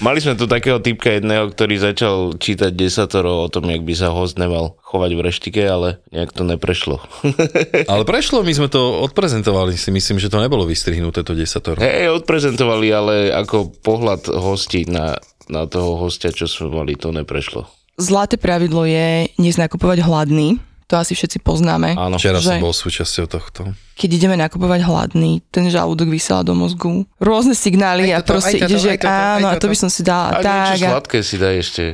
Mali 0.00 0.18
sme 0.18 0.32
tu 0.32 0.44
takého 0.46 0.78
typka 0.78 1.10
jedného, 1.10 1.48
ktorý 1.48 1.74
začal 1.76 2.14
čítať 2.34 2.70
desatoro 2.70 3.44
o 3.44 3.48
tom, 3.48 3.66
jak 3.66 3.80
by 3.80 3.92
sa 3.92 4.08
host 4.08 4.36
nemal 4.36 4.80
chovať 4.80 5.10
v 5.10 5.20
reštike, 5.22 5.60
ale 5.60 6.00
nejak 6.08 6.30
to 6.30 6.42
neprešlo. 6.42 7.04
Ale 7.92 8.02
prešlo, 8.02 8.40
my 8.40 8.52
sme 8.54 8.68
to 8.68 8.80
odprezentovali, 9.02 9.74
si 9.74 9.90
myslím, 9.90 10.16
že 10.16 10.28
to 10.28 10.38
nebolo 10.38 10.64
vystrihnuté 10.64 11.20
to 11.20 11.32
desatoro. 11.32 11.78
Hej, 11.78 12.08
odprezentovali, 12.14 12.88
ale 12.88 13.14
ako 13.28 13.74
pohľad 13.76 14.24
hostí 14.30 14.84
na, 14.84 15.18
na 15.46 15.64
toho 15.64 15.98
hostia, 15.98 16.30
čo 16.30 16.46
sme 16.46 16.70
mali, 16.74 16.94
to 16.94 17.10
neprešlo. 17.10 17.66
Zlaté 17.94 18.34
pravidlo 18.34 18.82
je 18.84 19.30
neznakupovať 19.36 20.02
hladný. 20.02 20.58
To 20.86 21.00
asi 21.00 21.16
všetci 21.16 21.40
poznáme. 21.40 21.96
Áno. 21.96 22.20
Včera 22.20 22.38
som 22.38 22.58
Že- 22.58 22.60
bol 22.60 22.74
súčasťou 22.76 23.24
tohto. 23.24 23.72
keď 23.94 24.10
ideme 24.12 24.36
nakupovať 24.36 24.84
hladný, 24.84 25.40
ten 25.48 25.70
žalúdok 25.70 26.10
vysiela 26.10 26.42
do 26.42 26.52
mozgu. 26.52 27.08
Rôzne 27.16 27.54
signály 27.54 28.10
Aj 28.10 28.18
a 28.18 28.20
toto, 28.20 28.36
proste 28.36 28.58
aj 28.58 28.60
toto, 28.60 28.68
ideš, 28.68 28.82
aj 28.82 28.90
jak, 28.90 29.00
toto, 29.00 29.14
áno, 29.14 29.46
a 29.48 29.54
to 29.56 29.66
by 29.70 29.76
som 29.78 29.88
si 29.88 30.02
dala 30.02 30.26
A 30.28 30.42
tak. 30.42 30.76
niečo 30.76 30.84
A, 30.84 30.90
sladké 30.92 31.18
si 31.22 31.36
daj 31.38 31.54
ešte. 31.56 31.84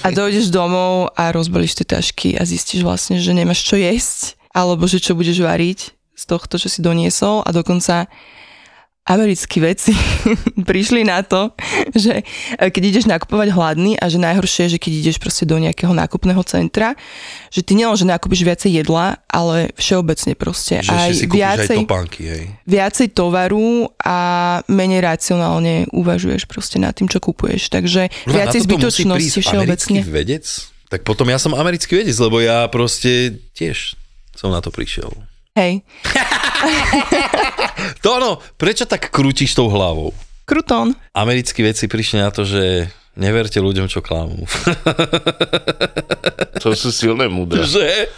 a 0.00 0.08
dojdeš 0.10 0.48
domov 0.48 1.12
a 1.14 1.30
rozbalíš 1.30 1.78
tie 1.78 1.86
tašky 1.86 2.34
a 2.34 2.42
zistíš 2.42 2.80
vlastne, 2.82 3.16
že 3.16 3.30
nemáš 3.30 3.62
čo 3.62 3.76
jesť, 3.76 4.34
alebo 4.50 4.88
že 4.88 4.98
čo 4.98 5.14
budeš 5.14 5.38
variť 5.38 5.92
z 6.16 6.24
tohto, 6.26 6.56
čo 6.56 6.66
si 6.66 6.80
doniesol 6.80 7.44
a 7.44 7.50
dokonca 7.50 8.10
americkí 9.08 9.58
veci 9.64 9.96
prišli 10.70 11.02
na 11.08 11.24
to, 11.24 11.56
že 11.96 12.20
e, 12.60 12.68
keď 12.68 12.82
ideš 12.84 13.04
nakupovať 13.08 13.48
hladný 13.50 13.96
a 13.96 14.06
že 14.12 14.20
najhoršie 14.20 14.68
je, 14.68 14.76
že 14.76 14.78
keď 14.78 14.92
ideš 15.02 15.16
proste 15.16 15.48
do 15.48 15.56
nejakého 15.56 15.90
nákupného 15.90 16.42
centra, 16.44 16.92
že 17.48 17.64
ty 17.64 17.74
nielen, 17.74 17.96
že 17.96 18.04
nakúpiš 18.04 18.44
viacej 18.44 18.84
jedla, 18.84 19.18
ale 19.26 19.72
všeobecne 19.74 20.36
proste 20.36 20.84
Že 20.84 20.94
aj 20.94 21.12
si 21.16 21.26
viacej, 21.26 21.76
aj 21.76 21.80
topánky, 21.88 22.22
hej. 22.28 22.44
viacej 22.68 23.08
tovaru 23.16 23.88
a 23.98 24.18
menej 24.68 25.00
racionálne 25.00 25.88
uvažuješ 25.90 26.44
proste 26.44 26.76
nad 26.76 26.92
tým, 26.92 27.08
čo 27.08 27.18
kupuješ. 27.18 27.72
Takže 27.72 28.12
Ľudia, 28.28 28.36
viacej 28.36 28.60
zbytočnosti 28.68 29.40
všeobecne. 29.40 29.98
Americký 30.04 30.12
vedec? 30.12 30.44
Tak 30.90 31.06
potom 31.06 31.30
ja 31.30 31.38
som 31.38 31.54
americký 31.54 32.02
vedec, 32.02 32.14
lebo 32.18 32.42
ja 32.42 32.66
proste 32.68 33.38
tiež 33.54 33.94
som 34.36 34.50
na 34.52 34.60
to 34.62 34.70
prišiel. 34.70 35.10
Hej, 35.58 35.82
To 38.00 38.08
ono, 38.12 38.30
prečo 38.54 38.84
tak 38.84 39.08
krútiš 39.08 39.52
tou 39.52 39.66
hlavou? 39.66 40.10
krutón. 40.42 40.98
Americkí 41.12 41.62
vedci 41.62 41.86
prišli 41.86 42.18
na 42.18 42.28
to, 42.28 42.42
že 42.42 42.90
neverte 43.14 43.56
ľuďom, 43.56 43.86
čo 43.86 44.02
klamú. 44.02 44.42
To 46.58 46.74
sú 46.74 46.90
silné 46.90 47.26
múdre. 47.26 47.62
že? 47.62 48.10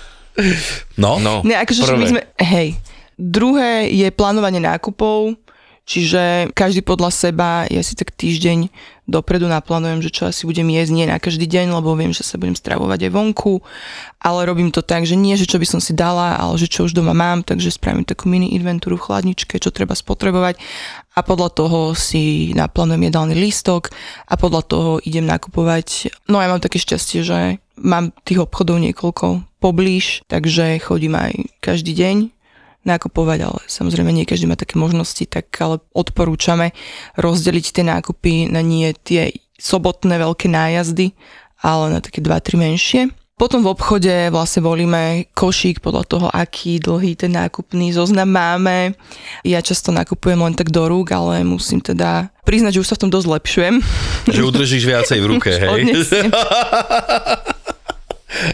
No, 0.96 1.20
No, 1.20 1.44
Ne, 1.44 1.60
akože 1.60 1.84
prvé. 1.84 1.98
my 1.98 2.06
sme, 2.08 2.20
hej. 2.40 2.80
Druhé 3.14 3.92
je 3.92 4.08
plánovanie 4.08 4.58
nákupov, 4.58 5.36
Čiže 5.82 6.54
každý 6.54 6.86
podľa 6.86 7.10
seba, 7.10 7.66
ja 7.66 7.82
si 7.82 7.98
tak 7.98 8.14
týždeň 8.14 8.70
dopredu. 9.10 9.50
Naplánujem, 9.50 9.98
že 9.98 10.14
čo 10.14 10.30
asi 10.30 10.46
budem 10.46 10.70
jesť, 10.70 10.90
nie 10.94 11.10
na 11.10 11.18
každý 11.18 11.50
deň, 11.50 11.74
lebo 11.74 11.98
viem, 11.98 12.14
že 12.14 12.22
sa 12.22 12.38
budem 12.38 12.54
stravovať 12.54 13.10
aj 13.10 13.10
vonku, 13.10 13.58
ale 14.22 14.46
robím 14.46 14.70
to 14.70 14.78
tak, 14.78 15.02
že 15.02 15.18
nie, 15.18 15.34
že 15.34 15.50
čo 15.50 15.58
by 15.58 15.66
som 15.66 15.82
si 15.82 15.90
dala, 15.90 16.38
ale 16.38 16.54
že 16.54 16.70
čo 16.70 16.86
už 16.86 16.94
doma 16.94 17.10
mám, 17.10 17.42
takže 17.42 17.74
spravím 17.74 18.06
takú 18.06 18.30
mini 18.30 18.54
inventúru 18.54 18.94
v 18.94 19.10
chladničke, 19.10 19.58
čo 19.58 19.74
treba 19.74 19.98
spotrebovať. 19.98 20.54
A 21.18 21.20
podľa 21.26 21.50
toho 21.50 21.78
si 21.98 22.54
naplánujem 22.54 23.10
jedálny 23.10 23.34
lístok 23.34 23.90
a 24.30 24.38
podľa 24.38 24.62
toho 24.64 24.90
idem 25.02 25.26
nakupovať. 25.26 26.14
No 26.30 26.38
ja 26.38 26.46
mám 26.46 26.62
také 26.62 26.78
šťastie, 26.78 27.26
že 27.26 27.58
mám 27.74 28.14
tých 28.22 28.38
obchodov 28.38 28.78
niekoľko 28.78 29.58
poblíž, 29.58 30.22
takže 30.30 30.78
chodím 30.78 31.18
aj 31.18 31.32
každý 31.58 31.90
deň 31.98 32.16
nakupovať, 32.82 33.38
ale 33.46 33.60
samozrejme 33.70 34.10
nie 34.10 34.26
každý 34.26 34.50
má 34.50 34.58
také 34.58 34.78
možnosti, 34.78 35.22
tak 35.26 35.48
ale 35.58 35.78
odporúčame 35.94 36.74
rozdeliť 37.18 37.64
tie 37.80 37.84
nákupy 37.86 38.50
na 38.50 38.60
nie 38.62 38.90
tie 38.94 39.34
sobotné 39.58 40.18
veľké 40.18 40.50
nájazdy, 40.50 41.14
ale 41.62 41.94
na 41.94 42.02
také 42.02 42.18
2-3 42.18 42.58
menšie. 42.58 43.02
Potom 43.42 43.64
v 43.64 43.74
obchode 43.74 44.30
vlastne 44.30 44.62
volíme 44.62 45.26
košík 45.34 45.82
podľa 45.82 46.04
toho, 46.06 46.26
aký 46.30 46.78
dlhý 46.78 47.18
ten 47.18 47.34
nákupný 47.34 47.90
zoznam 47.90 48.30
máme. 48.30 48.94
Ja 49.42 49.58
často 49.58 49.90
nakupujem 49.90 50.38
len 50.38 50.54
tak 50.54 50.70
do 50.70 50.86
rúk, 50.86 51.10
ale 51.10 51.42
musím 51.42 51.82
teda 51.82 52.30
priznať, 52.46 52.78
že 52.78 52.82
už 52.86 52.88
sa 52.92 52.94
v 52.94 53.02
tom 53.02 53.10
dosť 53.10 53.26
zlepšujem. 53.26 53.74
Že 54.30 54.46
udržíš 54.46 54.84
viacej 54.86 55.18
v 55.18 55.26
ruke, 55.26 55.50
hej? 55.58 55.82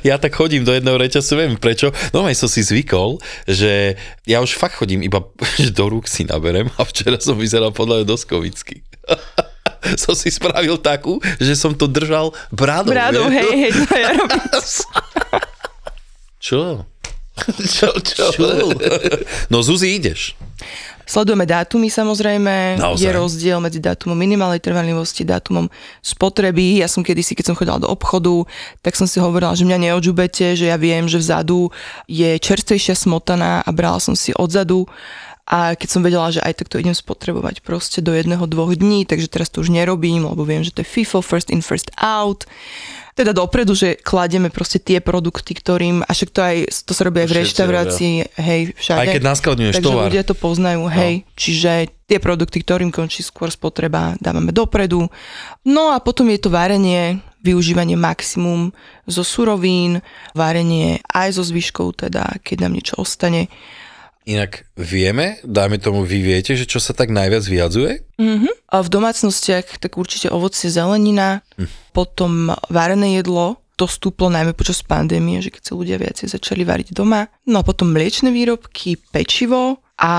Ja 0.03 0.19
tak 0.19 0.35
chodím 0.35 0.67
do 0.67 0.75
jedného 0.75 0.99
reťazu, 0.99 1.39
viem 1.39 1.55
prečo. 1.59 1.95
No 2.11 2.27
aj 2.27 2.39
som 2.39 2.49
si 2.51 2.63
zvykol, 2.63 3.19
že 3.47 3.95
ja 4.27 4.43
už 4.43 4.59
fakt 4.59 4.79
chodím 4.79 5.03
iba 5.07 5.23
že 5.63 5.71
do 5.71 5.87
rúk 5.89 6.11
si 6.11 6.27
naberem 6.27 6.69
a 6.79 6.83
včera 6.87 7.19
som 7.19 7.39
vyzeral 7.39 7.71
podľa 7.75 8.07
dosť 8.07 8.25
kovicky. 8.27 8.77
som 10.03 10.15
si 10.15 10.29
spravil 10.29 10.77
takú, 10.81 11.23
že 11.39 11.55
som 11.55 11.73
to 11.73 11.87
držal 11.87 12.35
brádou. 12.51 12.93
Brádou, 12.93 13.27
hej, 13.31 13.51
hej, 13.69 13.73
to 13.73 13.95
ja 13.95 14.11
robím. 14.19 14.45
Čo? 16.39 16.63
Čo, 17.63 17.89
čo? 18.03 18.25
Čo? 18.35 18.47
No 19.47 19.63
Zuzi, 19.63 19.95
ideš. 19.95 20.35
Sledujeme 21.09 21.49
dátumy 21.49 21.89
samozrejme, 21.89 22.77
Naozaj? 22.77 23.01
je 23.01 23.11
rozdiel 23.17 23.59
medzi 23.65 23.81
dátumom 23.81 24.13
minimálnej 24.13 24.61
trvanlivosti, 24.61 25.25
dátumom 25.25 25.73
spotreby. 26.05 26.85
Ja 26.85 26.89
som 26.89 27.01
kedysi, 27.01 27.33
keď 27.33 27.49
som 27.49 27.57
chodila 27.57 27.81
do 27.81 27.89
obchodu, 27.89 28.45
tak 28.85 28.93
som 28.93 29.09
si 29.09 29.17
hovorila, 29.17 29.57
že 29.57 29.65
mňa 29.65 29.89
neodžubete, 29.89 30.53
že 30.53 30.69
ja 30.69 30.77
viem, 30.77 31.09
že 31.09 31.17
vzadu 31.17 31.73
je 32.05 32.37
čerstvejšia 32.37 32.93
smotana 32.93 33.65
a 33.65 33.71
brala 33.73 34.05
som 34.05 34.13
si 34.13 34.37
odzadu 34.37 34.85
a 35.49 35.73
keď 35.73 35.89
som 35.89 36.05
vedela, 36.05 36.29
že 36.29 36.45
aj 36.45 36.61
tak 36.61 36.69
to 36.69 36.77
idem 36.77 36.93
spotrebovať 36.93 37.65
proste 37.65 38.05
do 38.05 38.13
jedného, 38.13 38.45
dvoch 38.45 38.77
dní, 38.77 39.09
takže 39.09 39.33
teraz 39.33 39.49
to 39.49 39.65
už 39.65 39.73
nerobím, 39.73 40.29
lebo 40.29 40.45
viem, 40.45 40.61
že 40.61 40.77
to 40.77 40.85
je 40.85 40.89
FIFO, 40.93 41.25
first 41.25 41.49
in, 41.49 41.65
first 41.65 41.89
out 41.97 42.45
teda 43.19 43.35
dopredu, 43.35 43.75
že 43.75 43.99
kladieme 43.99 44.47
proste 44.47 44.79
tie 44.79 45.03
produkty, 45.03 45.51
ktorým, 45.51 46.07
a 46.07 46.11
však 46.15 46.31
to 46.31 46.39
aj, 46.39 46.57
to 46.87 46.95
sa 46.95 47.03
robí 47.03 47.27
aj 47.27 47.27
v 47.27 47.33
Všetci 47.35 47.43
reštaurácii, 47.43 48.15
hej, 48.39 48.61
všade. 48.79 49.01
Aj 49.03 49.07
keď 49.11 49.23
naskladňuješ 49.27 49.75
Takže 49.75 49.91
tovar. 49.91 50.07
ľudia 50.07 50.23
to 50.23 50.35
poznajú, 50.39 50.83
hej. 50.87 51.27
No. 51.27 51.35
Čiže 51.35 51.71
tie 52.07 52.19
produkty, 52.23 52.63
ktorým 52.63 52.95
končí 52.95 53.27
skôr 53.27 53.51
spotreba, 53.51 54.15
dávame 54.23 54.55
dopredu. 54.55 55.11
No 55.67 55.91
a 55.91 55.99
potom 55.99 56.31
je 56.31 56.39
to 56.39 56.55
varenie, 56.55 57.19
využívanie 57.43 57.99
maximum 57.99 58.71
zo 59.11 59.27
surovín, 59.27 59.99
varenie 60.39 61.03
aj 61.11 61.35
zo 61.35 61.43
zvyškov, 61.43 62.07
teda 62.07 62.39
keď 62.47 62.71
nám 62.71 62.79
niečo 62.79 63.03
ostane. 63.03 63.51
Inak 64.29 64.69
vieme, 64.77 65.41
dáme 65.41 65.81
tomu, 65.81 66.05
vy 66.05 66.21
viete, 66.21 66.53
že 66.53 66.69
čo 66.69 66.77
sa 66.85 66.93
tak 66.93 67.09
najviac 67.09 67.49
vyjadzuje? 67.49 68.05
A 68.69 68.85
v 68.85 68.89
domácnostiach 68.93 69.81
tak 69.81 69.97
určite 69.97 70.29
ovocie, 70.29 70.69
zelenina, 70.69 71.41
Hm. 71.57 71.67
potom 71.97 72.53
varené 72.69 73.17
jedlo, 73.17 73.57
to 73.81 73.89
stúplo 73.89 74.29
najmä 74.29 74.53
počas 74.53 74.85
pandémie, 74.85 75.41
že 75.41 75.49
keď 75.49 75.63
sa 75.65 75.73
ľudia 75.79 75.97
viacej 75.97 76.29
začali 76.29 76.61
variť 76.67 76.93
doma. 76.93 77.33
No 77.49 77.63
a 77.63 77.65
potom 77.65 77.89
mliečne 77.89 78.29
výrobky, 78.29 79.01
pečivo 79.01 79.81
a 79.97 80.13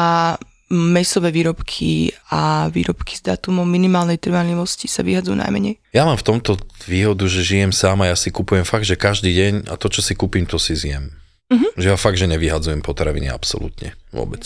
mesové 0.69 1.29
výrobky 1.29 2.13
a 2.29 2.69
výrobky 2.69 3.17
s 3.17 3.21
dátumom 3.25 3.65
minimálnej 3.65 4.21
trvanlivosti 4.21 4.85
sa 4.85 5.01
vyhadzujú 5.01 5.37
najmenej. 5.37 5.81
Ja 5.93 6.05
mám 6.05 6.17
v 6.17 6.25
tomto 6.33 6.57
výhodu, 6.85 7.25
že 7.25 7.41
žijem 7.45 7.73
sám 7.73 8.05
a 8.05 8.09
ja 8.13 8.17
si 8.17 8.29
kupujem 8.33 8.65
fakt, 8.65 8.85
že 8.85 8.97
každý 8.97 9.33
deň 9.33 9.53
a 9.69 9.77
to, 9.77 9.89
čo 9.89 10.01
si 10.01 10.13
kúpim, 10.17 10.45
to 10.45 10.61
si 10.61 10.77
zjem. 10.77 11.13
Mhm. 11.49 11.67
Že 11.75 11.88
ja 11.89 11.97
fakt, 11.97 12.17
že 12.17 12.29
nevyhadzujem 12.29 12.81
potraviny 12.81 13.27
absolútne. 13.27 13.97
Vôbec. 14.09 14.45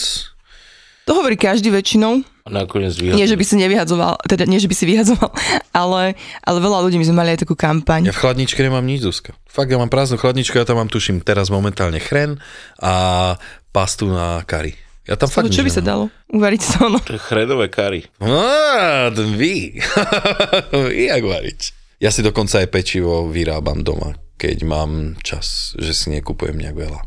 To 1.04 1.20
hovorí 1.20 1.36
každý 1.36 1.68
väčšinou, 1.68 2.24
A 2.48 2.50
nakoniec 2.50 2.96
nie 2.96 3.12
že 3.28 3.36
vyhadzujem. 3.36 3.39
by 3.39 3.46
si 3.46 3.56
nevyhadzoval, 3.60 4.13
teda 4.24 4.48
nie 4.48 4.56
že 4.56 4.72
by 4.72 4.76
si 4.76 4.88
vyhadzoval, 4.88 5.32
ale, 5.84 6.16
ale 6.39 6.58
veľa 6.63 6.80
ľudí, 6.80 6.96
my 6.96 7.08
sme 7.12 7.20
mali 7.20 7.36
aj 7.36 7.44
takú 7.44 7.60
kampaň. 7.60 8.08
Ja 8.08 8.16
v 8.16 8.24
chladničke 8.24 8.63
nemám 8.63 8.88
nič, 8.88 9.04
Zuzka. 9.04 9.36
Fakt, 9.44 9.68
ja 9.68 9.76
mám 9.76 9.92
prázdnu 9.92 10.16
chladničku, 10.16 10.56
ja 10.56 10.63
tam 10.63 10.80
mám, 10.80 10.88
tuším, 10.88 11.20
teraz 11.20 11.52
momentálne 11.52 12.00
chren 12.00 12.39
a 12.80 13.36
pastu 13.76 14.08
na 14.08 14.39
kari. 14.48 14.80
Ja 15.04 15.20
tam 15.20 15.28
fakt 15.28 15.52
čo 15.52 15.68
by 15.68 15.72
sa 15.76 15.84
dalo? 15.84 16.08
Uvariť 16.32 16.62
to, 16.63 16.88
no. 16.88 17.00
To 17.04 17.20
je 17.20 17.24
chredové 17.28 17.68
kary. 17.68 18.08
Á, 18.24 19.12
ten 19.12 19.36
vy. 19.36 19.76
vy, 20.88 21.12
jak 21.12 21.20
variť. 21.28 21.62
Ja 22.00 22.16
si 22.16 22.24
dokonca 22.24 22.63
aj 22.63 22.72
pečivo 22.72 23.28
vyrábam 23.28 23.84
doma, 23.84 24.16
keď 24.38 24.58
mám 24.65 25.19
čas, 25.22 25.78
že 25.80 25.93
si 25.96 26.12
nekupujem 26.13 26.58
nejak 26.58 26.78
veľa. 26.78 27.00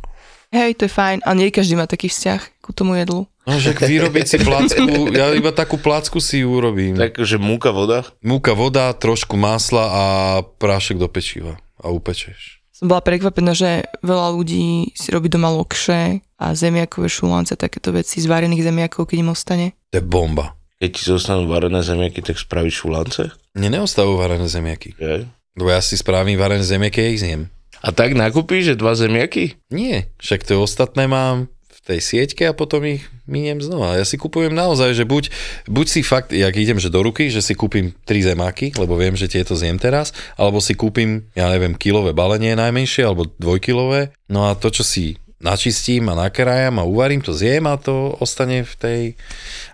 Hej, 0.55 0.79
to 0.79 0.87
je 0.87 0.93
fajn, 0.95 1.27
ale 1.27 1.37
nie 1.37 1.55
každý 1.55 1.75
má 1.75 1.91
taký 1.91 2.07
vzťah 2.07 2.63
ku 2.63 2.71
tomu 2.71 2.95
jedlu. 2.97 3.27
No, 3.47 3.63
že 3.63 3.75
vyrobiť 3.75 4.27
si 4.27 4.37
placku, 4.43 4.87
ja 5.19 5.31
iba 5.35 5.55
takú 5.55 5.79
placku 5.79 6.19
si 6.19 6.43
urobím. 6.43 6.99
Tak. 6.99 7.19
Takže 7.23 7.39
múka, 7.39 7.71
voda. 7.71 8.07
Múka, 8.23 8.55
voda, 8.59 8.91
trošku 8.95 9.39
masla 9.39 9.85
a 9.87 10.05
prášek 10.43 10.99
do 10.99 11.07
pečiva 11.07 11.59
a 11.79 11.91
upečeš. 11.91 12.63
Som 12.77 12.93
bola 12.93 13.01
prekvapená, 13.01 13.57
že 13.57 13.89
veľa 14.05 14.37
ľudí 14.37 14.93
si 14.93 15.09
robí 15.09 15.33
doma 15.33 15.49
lokše 15.49 16.21
a 16.37 16.53
zemiakové 16.53 17.09
šulance, 17.09 17.57
takéto 17.57 17.89
veci 17.89 18.21
z 18.21 18.29
varených 18.29 18.69
zemiakov, 18.69 19.09
keď 19.09 19.17
im 19.25 19.33
ostane. 19.33 19.67
To 19.95 20.01
je 20.01 20.05
bomba. 20.05 20.53
Keď 20.77 20.91
ti 20.93 21.03
zostanú 21.09 21.49
varené 21.49 21.81
zemiaky, 21.81 22.21
tak 22.21 22.37
spravíš 22.37 22.85
šulance? 22.85 23.33
Mne 23.57 23.81
neostavujú 23.81 24.21
varené 24.21 24.45
zemiaky. 24.45 24.93
Okay. 24.93 25.25
Lebo 25.57 25.73
ja 25.73 25.81
si 25.81 25.97
spravím 25.97 26.37
varené 26.37 26.63
zemiaky 26.63 27.01
a 27.01 27.09
ich 27.11 27.21
zjem. 27.25 27.49
A 27.81 27.93
tak 27.93 28.13
nakúpíš, 28.13 28.75
že 28.75 28.81
dva 28.81 28.93
zemiaky? 28.93 29.57
Nie, 29.73 30.13
však 30.21 30.45
to 30.45 30.61
ostatné 30.61 31.09
mám 31.09 31.49
v 31.73 31.79
tej 31.81 32.01
sieťke 32.01 32.45
a 32.49 32.57
potom 32.57 32.85
ich 32.85 33.05
miniem 33.29 33.59
znova. 33.61 33.99
Ja 33.99 34.05
si 34.05 34.21
kupujem 34.21 34.55
naozaj, 34.55 34.97
že 34.97 35.05
buď, 35.05 35.31
buď 35.71 35.87
si 35.87 36.01
fakt, 36.03 36.31
jak 36.35 36.55
idem, 36.57 36.79
že 36.83 36.93
do 36.93 37.03
ruky, 37.03 37.31
že 37.31 37.41
si 37.41 37.55
kúpim 37.55 37.95
tri 38.07 38.21
zemáky, 38.23 38.75
lebo 38.75 38.99
viem, 38.99 39.15
že 39.15 39.31
tieto 39.31 39.55
zjem 39.59 39.79
teraz, 39.79 40.11
alebo 40.35 40.63
si 40.63 40.75
kúpim, 40.75 41.31
ja 41.39 41.47
neviem, 41.53 41.79
kilové 41.79 42.11
balenie 42.11 42.59
najmenšie, 42.59 43.07
alebo 43.07 43.31
dvojkilové. 43.39 44.15
No 44.31 44.51
a 44.51 44.59
to, 44.59 44.71
čo 44.73 44.83
si 44.83 45.17
načistím 45.37 46.09
a 46.11 46.17
nakrájam 46.17 46.81
a 46.81 46.89
uvarím, 46.89 47.21
to 47.21 47.37
zjem 47.37 47.69
a 47.69 47.77
to 47.77 48.17
ostane 48.19 48.65
v 48.65 48.75
tej... 48.79 49.01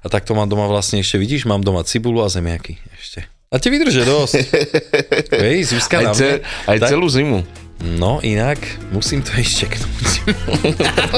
A 0.02 0.10
tak 0.10 0.26
to 0.26 0.34
mám 0.34 0.50
doma 0.50 0.66
vlastne 0.66 0.98
ešte, 1.00 1.16
vidíš, 1.16 1.46
mám 1.46 1.62
doma 1.62 1.86
cibulu 1.86 2.20
a 2.20 2.28
zemiaky 2.28 2.82
ešte. 2.98 3.30
A 3.52 3.60
ti 3.60 3.68
vydržia 3.68 4.08
dosť. 4.08 4.48
Hej, 5.44 5.68
Zuzka 5.68 6.00
Aj, 6.00 6.16
ce, 6.16 6.40
aj 6.64 6.78
Tak- 6.80 6.90
celú 6.90 7.04
zimu. 7.06 7.44
No 7.82 8.22
inak, 8.22 8.62
musím 8.94 9.26
to 9.26 9.34
ešte 9.34 9.66
čeknúť. 9.66 10.06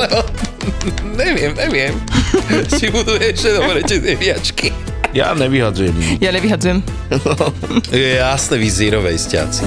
neviem, 1.21 1.53
neviem. 1.53 1.93
Či 2.75 2.89
budú 2.89 3.15
ešte 3.21 3.53
dobre 3.53 3.85
tie 3.85 4.01
zemiačky. 4.01 4.73
Ja 5.13 5.31
nevyhadzujem. 5.37 5.95
Ja 6.19 6.33
nevyhadzujem. 6.33 6.83
Je 7.93 8.19
jasné, 8.19 8.55
vy 8.59 8.67
zírovej 8.67 9.15
stiaci. 9.21 9.63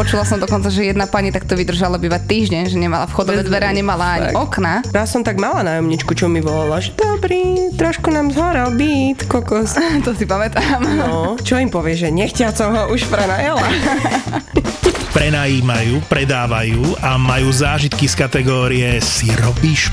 Počula 0.00 0.24
som 0.24 0.40
dokonca, 0.40 0.72
že 0.72 0.88
jedna 0.88 1.04
pani 1.04 1.28
takto 1.28 1.52
vydržala 1.52 2.00
bývať 2.00 2.24
týždeň, 2.24 2.72
že 2.72 2.80
nemala 2.80 3.04
vchodové 3.04 3.44
dvere 3.44 3.68
a 3.68 3.72
nemala 3.76 4.16
ani 4.16 4.32
Tak. 4.32 4.40
okna. 4.48 4.74
Raz 4.96 5.12
som 5.12 5.20
tak 5.20 5.36
mala 5.36 5.60
nájomničku, 5.60 6.16
čo 6.16 6.24
mi 6.24 6.40
volala, 6.40 6.80
že 6.80 6.96
dobrý, 6.96 7.68
trošku 7.76 8.08
nám 8.08 8.32
zhoral 8.32 8.72
byt, 8.80 9.28
kokos. 9.28 9.76
To 10.08 10.16
si 10.16 10.24
pamätám. 10.24 10.80
No, 10.80 11.36
čo 11.44 11.60
im 11.60 11.68
povie, 11.68 12.00
že 12.00 12.08
nechťa 12.08 12.48
som 12.56 12.72
ho 12.72 12.88
už 12.96 13.12
prenajela. 13.12 13.60
Prenajímajú, 15.20 16.00
predávajú 16.08 16.96
a 17.04 17.20
majú 17.20 17.52
zážitky 17.52 18.08
z 18.08 18.14
kategórie 18.24 19.04
si 19.04 19.28
robíš 19.36 19.92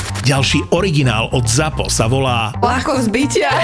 Ďalší 0.21 0.69
originál 0.69 1.33
od 1.33 1.49
ZAPO 1.49 1.89
sa 1.89 2.05
volá 2.05 2.53
Ľahko 2.61 3.01
zbytia. 3.09 3.49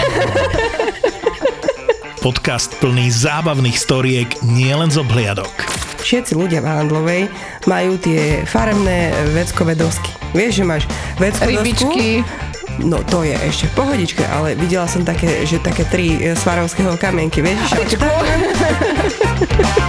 podcast 2.25 2.73
plný 2.81 3.13
zábavných 3.13 3.77
storiek 3.77 4.41
nielen 4.41 4.89
z 4.89 4.97
obhliadok. 4.99 5.53
Všetci 6.01 6.33
ľudia 6.33 6.59
v 6.59 6.67
Handlovej 6.67 7.23
majú 7.69 7.95
tie 8.01 8.41
farebné 8.43 9.13
veckové 9.37 9.77
dosky. 9.77 10.09
Vieš, 10.33 10.51
že 10.57 10.63
máš 10.65 10.83
veckové 11.21 11.61
Rybičky. 11.61 12.25
No 12.81 13.05
to 13.05 13.21
je 13.21 13.37
ešte 13.37 13.69
v 13.69 13.73
pohodičke, 13.77 14.23
ale 14.25 14.57
videla 14.57 14.89
som 14.89 15.05
také, 15.05 15.45
že 15.45 15.61
také 15.61 15.85
tri 15.85 16.17
e, 16.19 16.33
svarovského 16.33 16.97
kamienky, 16.97 17.41
vieš? 17.41 17.57
že- 17.69 18.01